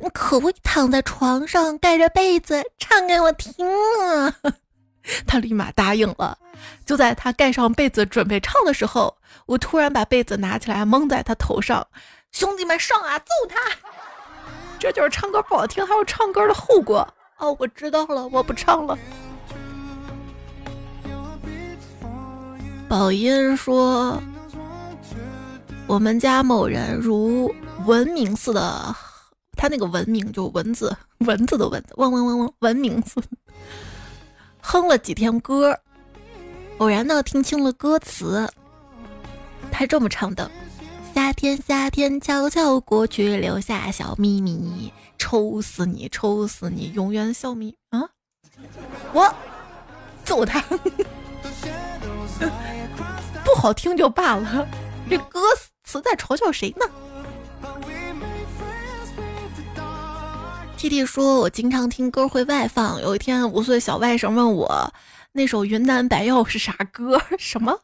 [0.00, 3.64] 你可不可以躺在床上盖着被子唱给我听
[4.02, 4.34] 啊？
[5.24, 6.36] 他立马答应了。
[6.84, 11.86] 就在他盖上被子准备唱的时候，我突然把被子拿起来蒙在他头上。
[12.32, 13.56] 兄弟们上啊，揍他！
[14.80, 17.06] 这就是唱歌不好听还有唱歌的后果。
[17.38, 18.98] 哦，我知道了，我不唱了。
[22.88, 24.20] 宝音说。
[25.90, 27.52] 我们家某人如
[27.84, 28.94] 文明似的，
[29.58, 33.20] 他那个文明就蚊子， 蚊子的蚊子，嗡嗡嗡嗡，文明似，
[34.60, 35.76] 哼了几天歌，
[36.78, 38.48] 偶然呢听清了歌词，
[39.72, 40.48] 他这么唱的：
[41.12, 48.00] 夏天夏天悄悄过去，留下小秘密，抽死你，抽死你，永远笑眯啊！
[49.12, 49.34] 我？
[50.24, 50.60] 揍他，
[53.44, 54.68] 不好听就罢了，
[55.08, 55.40] 这歌
[55.84, 56.00] 词。
[56.02, 56.86] 在嘲笑谁呢
[60.76, 63.00] ？T T 说：“我经常听歌会外放。
[63.02, 64.92] 有一天，五岁小外甥问我，
[65.32, 67.20] 那首《云南白药》是啥歌？
[67.38, 67.78] 什么？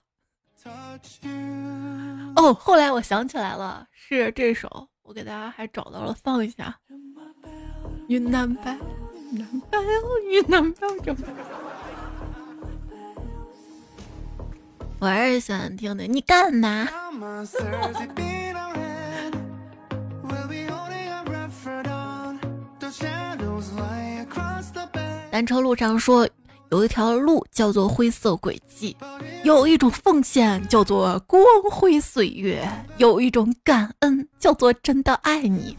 [2.36, 4.88] 哦，后来我想起来了，是这首。
[5.02, 6.74] 我给大家还找到了，放一下。
[8.08, 8.76] 云南白，
[9.32, 9.84] 云南白药，
[10.30, 11.14] 云南白药。
[14.98, 16.06] 我还是喜欢听的。
[16.06, 16.88] 你干嘛？”
[25.30, 26.26] 单车路上说，
[26.70, 28.96] 有一条路叫做灰色轨迹，
[29.44, 35.76] 有一种奉献叫做光辉岁月，有一种感恩叫做真的爱你，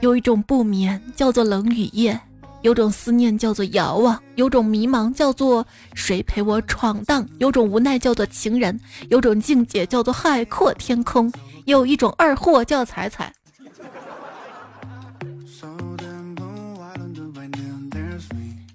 [0.00, 2.20] 有一种不眠叫做冷雨夜，
[2.62, 8.78] 有种思念叫做遥望，有种迷茫叫做谁陪我闯荡，有种无奈叫做情人，
[9.10, 11.32] 有种境界叫做海阔天空，
[11.64, 13.32] 有一种二货叫彩彩。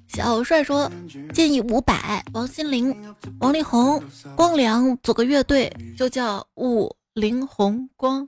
[0.10, 0.92] 小帅说
[1.32, 2.94] ：“建议五百。”王心凌、
[3.40, 4.02] 王力宏、
[4.36, 8.28] 光良组个乐队，就叫五菱宏光。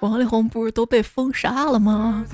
[0.00, 2.24] 王力宏不是都被封杀了吗？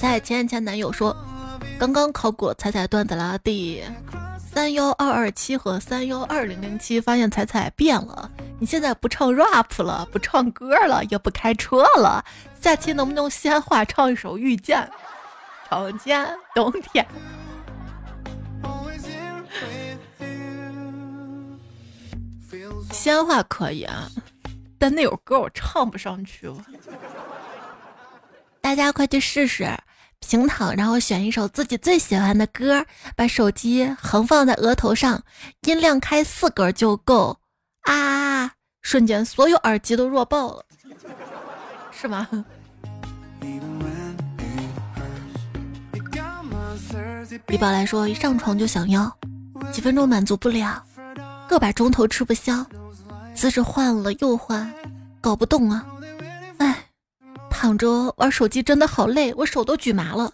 [0.00, 1.14] 在前前男友说
[1.76, 3.82] ：“刚刚考过彩彩段子啦，第
[4.38, 8.30] 三幺二二七和三幺二零零七，发现彩彩变了。
[8.60, 12.24] 你现在不唱 rap 了，不唱歌了，也不开车了。
[12.60, 14.78] 下期能不能用西安话唱一首《遇见》？”
[15.68, 17.04] 长见冬天，
[22.92, 24.08] 西安话可以啊，
[24.78, 26.48] 但那首歌我唱不上去。
[28.60, 29.68] 大家快去试试，
[30.20, 32.84] 平躺，然后选一首自己最喜欢的歌，
[33.16, 35.22] 把手机横放在额头上，
[35.62, 37.38] 音量开四格就够
[37.82, 38.52] 啊！
[38.82, 40.64] 瞬间所有耳机都弱爆了，
[41.90, 42.28] 是吗？
[47.46, 49.10] 李宝来说：“一上床就想要，
[49.72, 50.82] 几分钟满足不了，
[51.48, 52.64] 个把钟头吃不消，
[53.34, 54.70] 姿势换了又换，
[55.20, 55.84] 搞不动啊！
[57.60, 60.32] 躺着玩手机真的好累，我手都举麻了。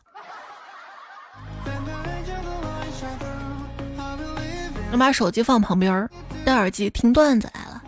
[4.93, 6.07] 我把手机放旁边，
[6.45, 7.83] 戴耳机听段子来了。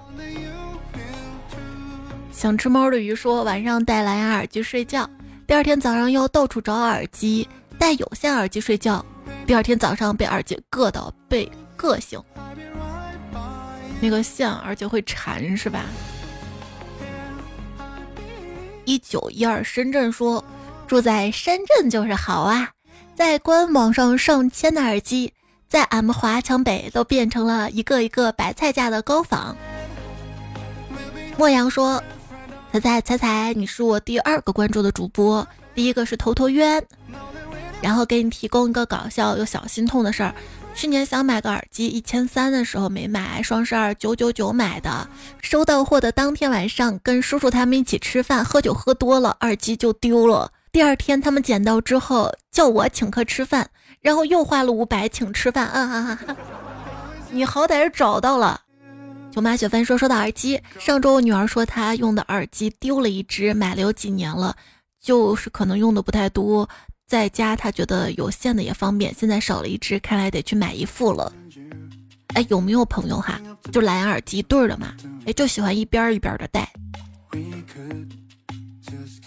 [2.33, 5.07] 想吃猫的鱼说：晚上戴蓝牙耳机睡觉，
[5.47, 7.47] 第二天早上要到处找耳机。”
[7.79, 9.05] 戴有线耳机睡觉，
[9.47, 11.47] 第二天早上被耳机硌到，被
[11.77, 12.19] 硌醒。
[14.01, 15.85] 那个线而且会缠是吧？
[18.87, 20.43] 一九一二深圳说
[20.87, 22.71] 住在深圳就是好啊，
[23.15, 25.33] 在官网上上千的耳机，
[25.69, 29.55] 在俺们华强北都变成了一个一个白菜价的高仿。
[31.37, 32.03] 莫阳说
[32.73, 36.83] ：“彩彩彩彩，你是我第二个关注的主播，第一个是头头冤。”
[37.83, 40.35] 然后给你提供一个搞笑又小心痛的事儿，
[40.77, 45.09] 去年想买个耳机一千三的时候没买，双十二九九九买的，
[45.41, 50.53] 收到货的当天晚上跟叔叔他们一起吃饭喝酒喝多了，耳机就丢了。
[50.71, 53.71] 第二天他们捡到之后叫我请客吃饭，
[54.03, 55.67] 然后又花了五百请吃饭。
[55.67, 56.37] 啊哈哈！
[57.33, 58.61] 你好歹是找到了。
[59.31, 64.55] 舅妈雪芬说说到耳机，上周我女儿说她用的耳机丢了一只，买了有几年了，
[65.01, 66.69] 就是可能用的不太多。
[67.07, 71.33] 在家他觉得有线的也方便，现在少了一只，看来得去买一副了。
[72.35, 73.41] 哎，有没有朋友哈，
[73.71, 74.93] 就蓝牙耳机对的嘛？
[75.25, 76.69] 哎，就喜欢一边一边的戴。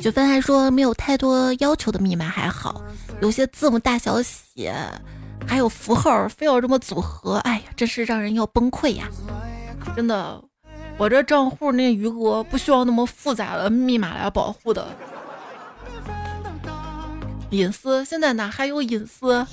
[0.02, 2.84] 雪芬还说没有太多要求的密码还好，
[3.22, 4.76] 有些字母大小写，
[5.48, 9.08] 还有符号非要这么组合，哎呀，真是让人要崩溃呀！
[9.96, 10.44] 真的，
[10.98, 14.86] 我这账户那余额不需要那么复杂的密码来保护的。
[17.52, 19.46] 隐私现在哪还有隐私？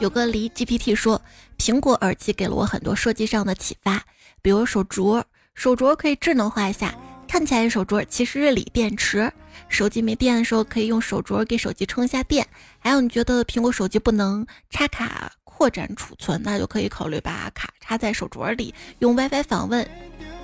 [0.00, 1.20] 有个离 GPT 说，
[1.58, 4.02] 苹果耳机给了我很多设计上的启发，
[4.40, 5.22] 比如手镯，
[5.54, 6.94] 手镯可以智能化一下，
[7.28, 9.30] 看起来是手镯其实是锂电池，
[9.68, 12.46] 手机没电的时候可以用手镯给手机充一下电。
[12.78, 19.86] 还有你觉得苹果手机不能插卡扩展储存，那就可以考虑把卡插在手镯里，用 WiFi 访问。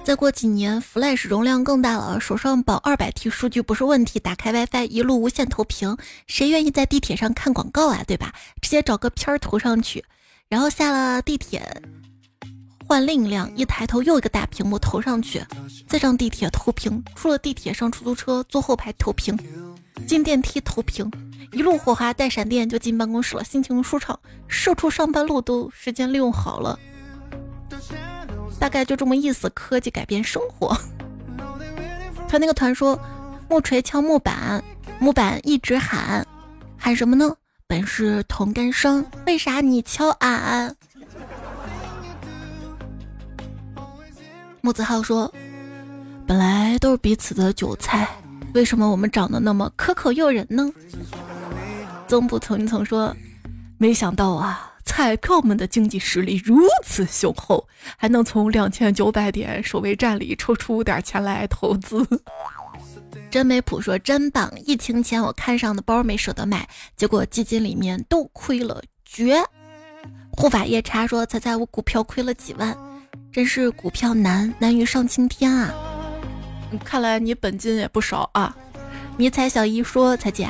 [0.04, 4.20] 再过几年，Flash 容量更大了，手上绑二百 T 数据不是问题。
[4.20, 5.96] 打开 WiFi，一路无线投屏，
[6.26, 8.04] 谁愿意在地铁上看广告啊？
[8.06, 8.34] 对吧？
[8.60, 10.04] 直接找个片儿投上去，
[10.46, 11.82] 然后下了地铁
[12.86, 15.42] 换另一辆，一抬头又一个大屏幕投上去，
[15.88, 19.34] 再上地铁投屏，出了地铁上出租车坐后排投屏，
[20.06, 21.10] 进电梯投屏，
[21.52, 26.78] 一路火花带闪电就进办公室了，心情舒畅，社畜上班路都时间利用好了。
[28.58, 30.76] 大概就这么意思，科技改变生活。
[32.28, 32.98] 他那个团说，
[33.48, 34.62] 木锤敲木板，
[34.98, 36.26] 木板一直喊，
[36.76, 37.34] 喊什么呢？
[37.66, 40.74] 本是同根生，为啥你敲俺？
[44.60, 45.32] 木子浩说
[46.26, 48.08] ：“本来都是彼此的韭菜，
[48.54, 50.70] 为什么我们长得那么可口诱人呢？”
[52.08, 53.14] 曾不曾曾说
[53.78, 57.66] ：“没想到啊，彩票们的经济实力如此雄厚，
[57.96, 62.06] 还能从两千九百点守卫战里抽出点钱来投资。”
[63.28, 64.48] 真美普说：“真棒！
[64.64, 69.42] 疫情前我看上的包没舍得买，结果基金里面都亏了，绝！”
[70.30, 72.72] 护法夜叉说：“猜猜我股票亏了几万？”
[73.32, 75.74] 真是股票难难于上青天啊！
[76.84, 78.56] 看来你本金也不少啊。
[79.16, 80.48] 迷彩小姨说：“彩姐，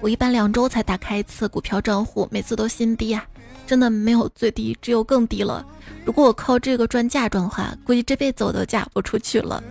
[0.00, 3.24] 我一般两周才打开一次股票账户，每次都新低啊，
[3.66, 5.64] 真的没有最低，只有更低了。
[6.04, 9.62] 如果我靠这个赚嫁妆的话，估计这辈子我都嫁不出去了。”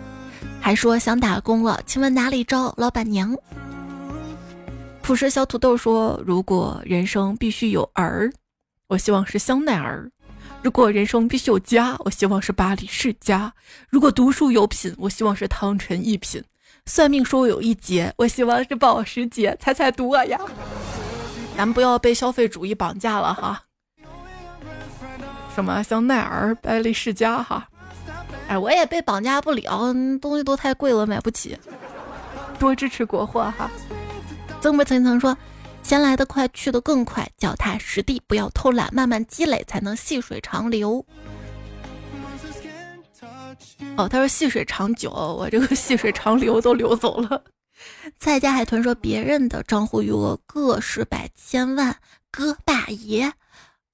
[0.60, 3.36] 还说想打工了，请问哪里招老板娘？
[5.02, 8.32] 朴实小土豆说：“如果人生必须有儿，
[8.88, 10.10] 我希望是香奈儿。”
[10.64, 13.52] 如果人生必须有家，我希望是巴黎世家；
[13.90, 16.42] 如果读书有品，我希望是汤臣一品；
[16.86, 19.58] 算命说我有一劫，我希望是保时捷。
[19.60, 20.40] 猜猜读我呀！
[21.58, 23.62] 咱们不要被消费主义绑架了哈！
[25.54, 27.68] 什么香奈儿、巴黎世家哈？
[28.48, 31.58] 哎，我也被绑架不了，东西都太贵了，买不起。
[32.60, 33.70] 多支持国货哈！
[34.62, 35.38] 曾不曾曾说。
[35.84, 41.06] 先来的快，去的更快，脚踏实地，不要偷懒，慢慢积累，才能细水长流。
[43.98, 47.44] 哦，他说细水长久，我这个细水长流都流走了。
[48.18, 51.98] 蔡家海豚说，别人的账户余额个十百千万，
[52.32, 53.34] 哥大爷，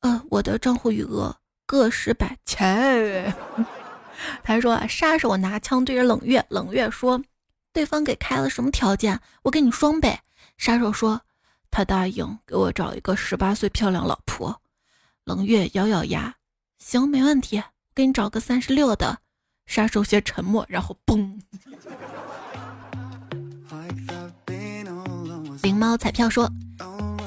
[0.01, 1.35] 呃，我的账户余额
[1.69, 3.31] 个十百千。
[4.41, 7.21] 他说，杀手拿枪对着冷月，冷月说，
[7.71, 9.19] 对方给开了什么条件？
[9.43, 10.19] 我给你双倍。
[10.57, 11.21] 杀手说。
[11.71, 14.59] 他答应给我找一个十八岁漂亮老婆。
[15.23, 16.33] 冷月咬咬牙，
[16.79, 17.61] 行，没问题，
[17.93, 19.19] 给你找个三十六的。
[19.67, 21.39] 杀手先沉默，然后嘣。
[25.61, 26.49] 灵猫彩票说，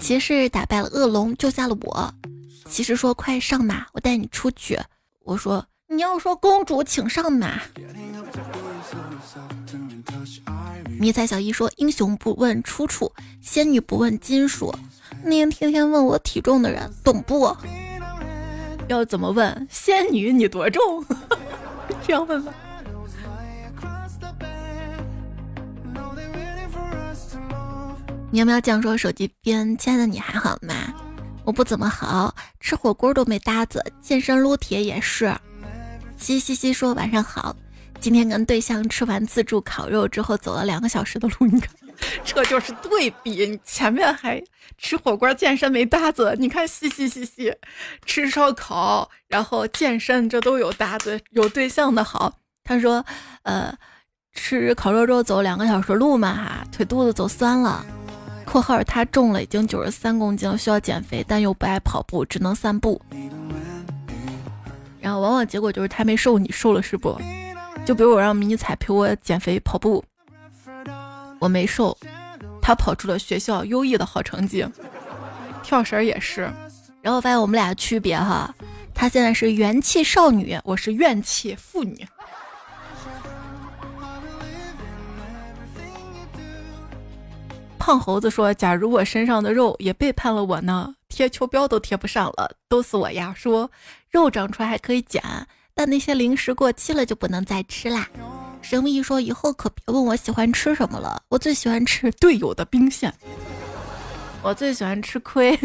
[0.01, 2.13] 骑士打败了恶龙，救下了我。
[2.73, 4.81] 骑士说，快上马，我带你出去。
[5.25, 7.61] 我说，你要说公主，请上马。
[10.99, 13.13] 迷彩小姨说：“英雄不问出处，
[13.43, 14.75] 仙女不问金属。
[15.23, 17.55] 那些天天问我体重的人，懂不？
[18.89, 19.69] 要怎么问？
[19.71, 21.05] 仙女你多重？
[22.07, 22.55] 这样问吧。”
[28.33, 30.73] 喵喵酱说：“手机边，亲爱的你还好吗？
[31.45, 35.35] 我不怎么好，吃火锅都没搭子，健身撸铁也是。”
[36.17, 37.55] 嘻嘻嘻说：“晚上好。”
[37.99, 41.71] 今天跟对象吃完自助烤肉之后，走了两个小时的路，你看，
[42.25, 43.47] 这就是对比。
[43.47, 44.43] 你前面还
[44.77, 47.55] 吃火锅健身没搭子，你看，嘻嘻嘻嘻，
[48.05, 52.33] 吃烧烤然后健身，这都有搭子，有对象的好。
[52.65, 53.05] 他说，
[53.45, 53.73] 呃，
[54.33, 57.87] 吃烤肉之后走两个小时路嘛，腿肚子走酸了。
[58.53, 63.01] （括号他重了已经九十三公斤，需要减肥，但又不爱跑步，只能散步。
[65.01, 67.19] 然后往往结果就是他没瘦，你瘦了是不？
[67.87, 70.05] 就比如我让迷你彩陪我减肥跑步，
[71.39, 71.97] 我没瘦，
[72.61, 74.67] 他跑出了学校优异的好成绩。
[75.63, 76.53] 跳绳也是，
[77.01, 78.55] 然后发现我们俩区别哈，
[78.93, 82.07] 他现在是元气少女，我是怨气妇女。
[87.83, 90.95] 胖猴子说：“假如我身上的肉也背叛了我呢？
[91.09, 93.69] 贴秋膘都贴不上了，都死我呀！”说
[94.09, 95.21] 肉长出来还可以减。
[95.75, 98.09] 但那些零食过期了就不能再吃啦。
[98.61, 103.13] 神秘说以后可别问我喜欢吃什么了，我最喜欢吃队友的兵线。
[104.45, 105.59] 我最喜欢吃亏。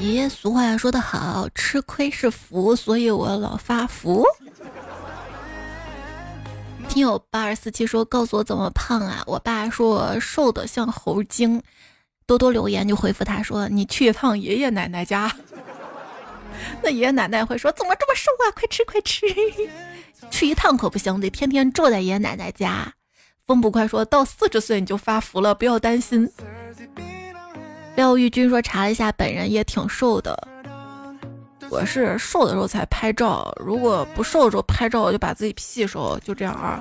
[0.00, 4.24] 爷俗话说得好，吃亏是福，所以我老发福。
[6.92, 9.24] 听友八二四七说，告诉我怎么胖啊？
[9.26, 11.62] 我爸说我瘦的像猴精。
[12.26, 15.34] 多多留言就回复他说，你去一趟爷爷奶奶家。
[16.84, 18.52] 那爷爷奶奶会说：“怎么这么瘦啊？
[18.54, 19.24] 快吃快吃！
[20.30, 22.92] 去一趟可不行，得天天住在爷爷奶奶家。”
[23.46, 26.30] 风不快说到四十岁你就发福了，不要担心。
[27.96, 30.46] 廖玉军说查了一下，本人也挺瘦的。
[31.72, 36.78] 我是瘦的时候才拍照，如果不瘦的时候拍照，我就把自己 P 瘦，就这样啊。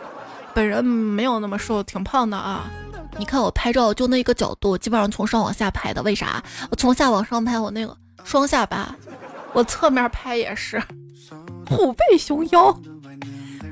[0.54, 2.70] 本人没有那么瘦，挺胖的啊。
[3.18, 6.04] 你看我拍照就那一个角度，基本上从上往下拍的。
[6.04, 6.44] 为啥？
[6.70, 8.94] 我从下往上拍，我那个双下巴。
[9.54, 10.84] 我侧面拍也是，
[11.70, 12.78] 虎背熊腰。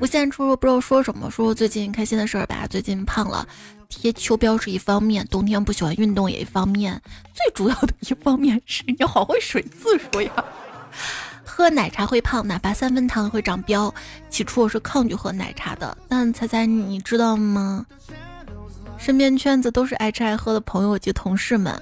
[0.00, 2.66] 我现在说不知道说什么，说说最近开心的事儿吧。
[2.70, 3.46] 最近胖了，
[3.90, 6.98] 贴秋膘是一方面，冬天不喜欢运动也一方面，
[7.34, 10.32] 最主要的一方面是你好会水字数呀。
[11.44, 13.92] 喝奶茶会胖，哪怕三分糖会长膘。
[14.28, 17.84] 起初我是抗拒喝奶茶的，但猜猜你知道吗？
[18.96, 21.80] 身边圈子都是爱吃爱喝的朋友及同事们。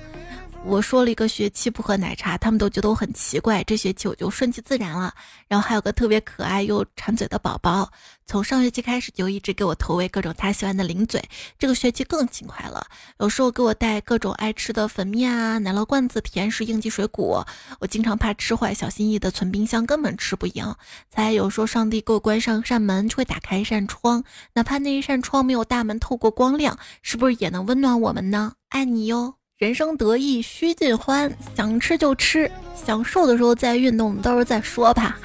[0.68, 3.64] 我说了一个学期不喝奶茶，他们都觉得我很奇怪。
[3.64, 5.14] 这学期我就顺其自然了。
[5.48, 7.90] 然后还有个特别可爱又馋嘴的宝宝，
[8.26, 11.26] 从上学期开始就一直给我投喂各种他喜欢的零嘴。
[11.58, 12.86] 这个学期更勤快了，
[13.18, 17.46] 有时候给我带各种爱吃的粉面啊、奶酪罐子、甜食、应季水果。
[17.80, 20.74] 我经常怕吃坏，小心翼翼的存冰箱，根本吃不赢。
[21.08, 28.52] 才有说上帝给我关上一扇门，就会打开一扇窗，哪怕那一扇窗没有大门透过光亮，是不是也能温暖我们呢？
[28.68, 29.37] 爱你哟。
[29.58, 35.18] 人生得意须尽欢，想吃就吃，想瘦的时候再运动，到时候再说吧。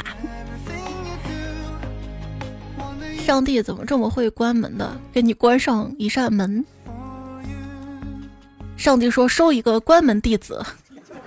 [3.23, 4.99] 上帝怎么这么会关门的？
[5.11, 6.65] 给你关上一扇门。
[8.75, 10.65] 上帝说收一个关门弟子，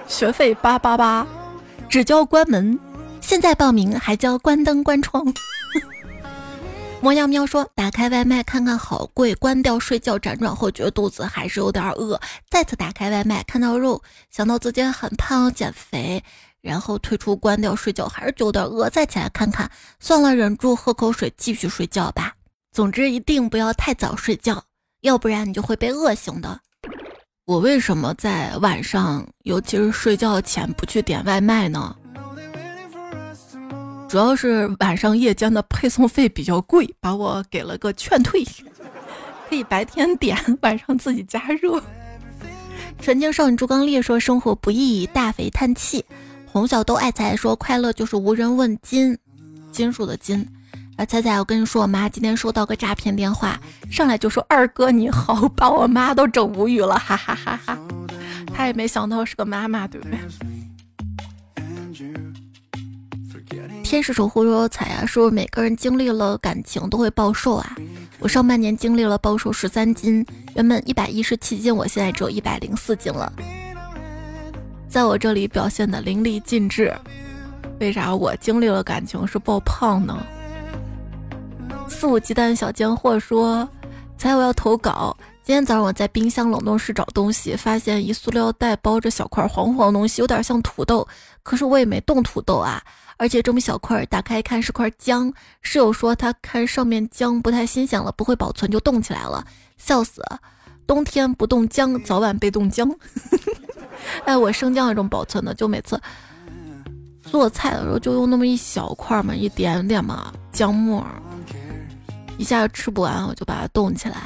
[0.08, 1.24] 学费八八八，
[1.88, 2.76] 只交关门，
[3.20, 5.24] 现在报名还交关灯关窗。
[7.06, 16.20] 魔羊喵说：“打开外卖看看好贵，关掉睡觉辗转后觉得肚子还是有点饿，再次打开外卖看到肉，想到自己很胖减肥，
[16.60, 22.32] 然后退出关掉睡觉还是有点饿，再起来看看，算了，忍住喝口水继续睡觉吧。
[22.72, 24.64] 总之一定不要太早睡觉，
[25.02, 26.58] 要不然你就会被饿醒的。
[27.44, 31.94] 我为什么在晚上，尤其是睡觉前不去点外卖呢？”
[34.08, 38.44] 主要是晚上夜间的配送费比较贵，把我给了个劝退，
[39.48, 41.82] 可以白天点，晚上自己加热。
[43.00, 46.04] 纯净少女朱刚烈说：“生活不易，大肥叹气。”
[46.46, 49.18] 红小豆爱财说：“快乐就是无人问津，
[49.72, 50.46] 金属的金。”
[50.96, 57.78] 啊，彩彩，我跟你说，我妈今天收到个诈骗电话，上来就说：“二哥你好”，把我妈都整无语了，哈哈哈哈。
[58.54, 60.18] 她也没想到是个妈妈，对不对？
[63.86, 67.76] 天使守护悠悠彩啊，说每个人经历了感情都会暴瘦啊。
[68.18, 70.26] 我上半年经历了暴瘦十三斤，
[70.56, 73.32] 原本一百一十七斤，我现在只有一百零四斤了，
[74.88, 76.92] 在我这里表现的淋漓尽致。
[77.78, 80.18] 为啥我经历了感情是爆胖呢？
[81.88, 83.68] 肆无忌惮小贱货说
[84.18, 85.16] ：“猜我要投稿。
[85.46, 91.06] 今天早上我在冰箱冷冻室找东西，发现一塑料袋包着小块黄黄东西，有点像土豆，
[91.44, 92.82] 可是我也没动土豆啊。”
[93.16, 95.32] 而且这么小块，打开一看是块姜。
[95.62, 99.46] 室友说他看上面姜不太新鲜了，不会保存就冻起来了，
[99.78, 100.20] 笑死！
[100.84, 102.92] 冬天不冻姜，早晚被冻僵。
[104.26, 105.96] 哎，我生姜那种保存的，就每次
[107.22, 111.06] 做菜的时候就用那么一小块嘛，一点点嘛姜末，
[112.36, 114.16] 一下吃不完，我就把它冻起来。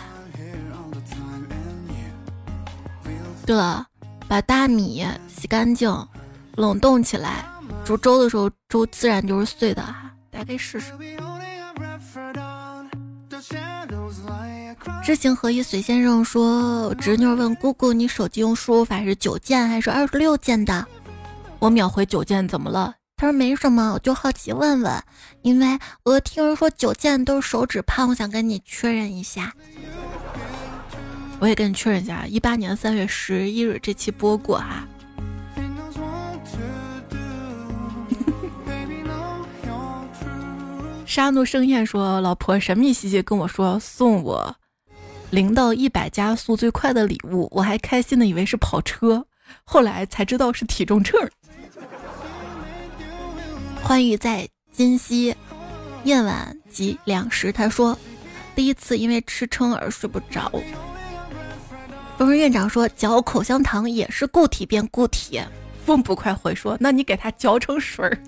[3.51, 3.85] 对了，
[4.29, 5.93] 把大米洗干净，
[6.55, 7.45] 冷冻起来。
[7.85, 10.93] 煮粥的时候，粥自然就是碎的哈，大家可以试试。
[15.03, 20.87] 知行合一，随先生说，侄女问姑姑：“你手机用输入法是九键还是二十六键的？”
[21.59, 22.95] 我秒回九键，怎么了？
[23.17, 25.03] 他说没什么，我就好奇问问，
[25.43, 29.53] 因为我听人说九键都是手指胖，我想跟你确认一下。
[31.41, 34.87] 我也跟你确认一下，一八年三月十一日这期播过哈。
[41.07, 44.55] 沙怒盛宴说：“老婆神秘兮兮跟我说送我
[45.31, 49.25] 零到一百加速最快的礼物，我还开心的以为是跑车，
[49.65, 51.19] 后来才知道是体重秤。”
[53.83, 55.35] 欢愉在今夕
[56.05, 57.99] 夜晚及两时，他说
[58.55, 60.53] ：“第一次因为吃撑而睡不着。”
[62.21, 65.43] 风声院长说：“嚼口香糖也是固体变固体。”
[65.87, 68.23] 风不快回说：“那你给它嚼成水儿。”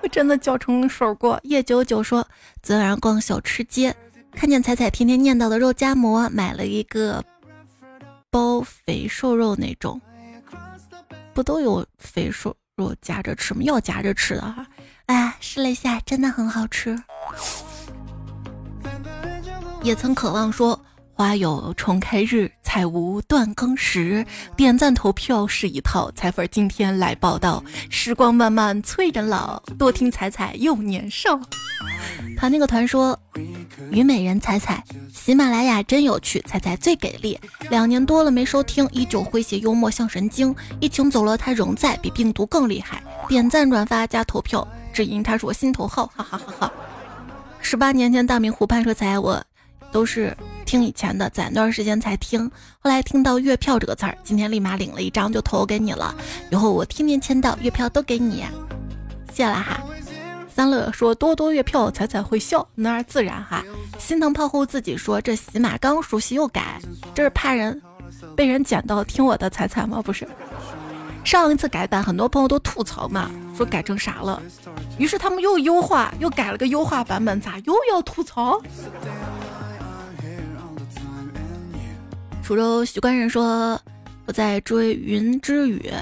[0.00, 1.38] 我真的嚼成手过。
[1.42, 2.26] 叶九九说，
[2.62, 3.94] 昨晚上逛小吃街，
[4.32, 7.22] 看见彩彩天天念叨的肉夹馍，买了一个
[8.30, 10.00] 包肥瘦肉那种，
[11.34, 13.60] 不都有肥瘦肉夹着吃吗？
[13.62, 14.66] 要夹着吃的哈。
[15.04, 16.98] 哎，试了一下，真的很好吃。
[19.82, 20.80] 也曾渴望说。
[21.18, 24.24] 花有重开日，彩无断更时。
[24.56, 27.60] 点赞投票是一套，彩粉今天来报道。
[27.90, 31.36] 时光漫漫催人老，多听彩彩又年少。
[32.36, 33.18] 团那个团说，
[33.90, 34.80] 虞美人彩彩，
[35.12, 37.36] 喜马拉雅真有趣，彩彩最给力。
[37.68, 40.54] 两年多了没收听，依旧诙谐幽默像神经。
[40.78, 43.02] 疫情走了，他仍在，比病毒更厉害。
[43.26, 46.72] 点赞转发加投票，只因他是我心头好，哈哈哈哈。
[47.60, 49.42] 十八年前大明湖畔说彩我
[49.90, 50.36] 都是
[50.68, 52.46] 听以前的，攒段时间才听，
[52.78, 56.14] 后来听到月票这个词儿，今天立马领了一张就投给你了，
[56.50, 58.44] 以后我天天签到，月票都给你，
[59.32, 59.80] 谢了哈。
[60.46, 63.64] 三乐说多多月票，彩彩会笑，那自然哈。
[63.98, 66.78] 心疼炮后自己说这喜马刚熟悉又改，
[67.14, 67.80] 这是怕人
[68.36, 70.02] 被人捡到听我的彩彩吗？
[70.04, 70.28] 不是。
[71.24, 74.42] 上一次改版，很多朋友都吐槽嘛，说改成啥了，
[74.98, 78.60] 于是他们又优化，又改了个优化版本，咋又要吐槽？
[82.48, 83.78] 滁州许官人说
[84.24, 85.92] 我在追云之羽，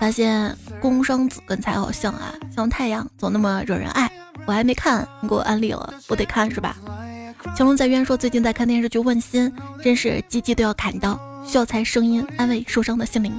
[0.00, 0.56] 发现。
[0.80, 4.10] 宫商子跟才好像啊，像太阳总那么惹人爱。
[4.44, 6.76] 我还没看，你给我安利了，我得看是吧？
[7.56, 9.48] 乾隆在渊说最近在看电视剧《问心》，
[9.80, 11.16] 真是鸡鸡都要砍刀，
[11.46, 13.32] 需要猜声音安慰受伤的心灵。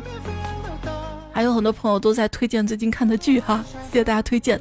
[1.34, 3.62] 还有很多朋友都在推荐最近看的剧哈，
[3.92, 4.58] 谢谢大家推荐。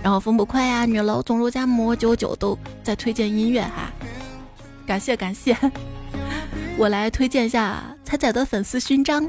[0.00, 3.90] 然后风不快呀，女老总肉夹馍九九都在推荐音乐哈，
[4.86, 5.56] 感谢感谢。
[6.76, 9.28] 我来推荐一下彩彩的粉丝勋章。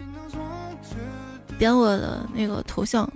[1.57, 3.07] 点我的那个头像，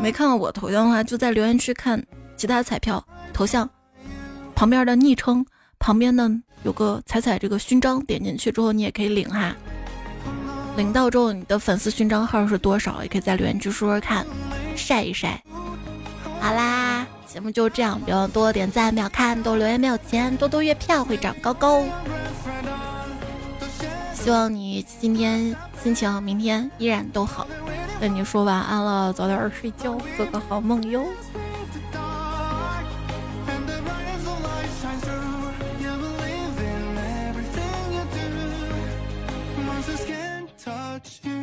[0.00, 2.00] 没看到我头像的话，就在留言区看
[2.36, 3.68] 其他彩票头像
[4.54, 5.44] 旁边的昵称
[5.78, 6.30] 旁边呢
[6.62, 9.54] 有个彩彩这个勋章，点进去之后你也可以领哈。
[10.76, 14.24] 领到之后你的粉丝勋章号是多少，也可以在留言区说说看，
[14.76, 15.42] 晒一晒。
[16.40, 21.82] 好啦，节目就这样，别忘多点赞、秒看、多留言、没有钱，多多月票会长高高。
[24.18, 27.46] 希望你今天心情明天依然都好
[28.00, 31.04] 跟你说晚安了早点睡觉做个好梦哟。
[40.98, 41.37] touch you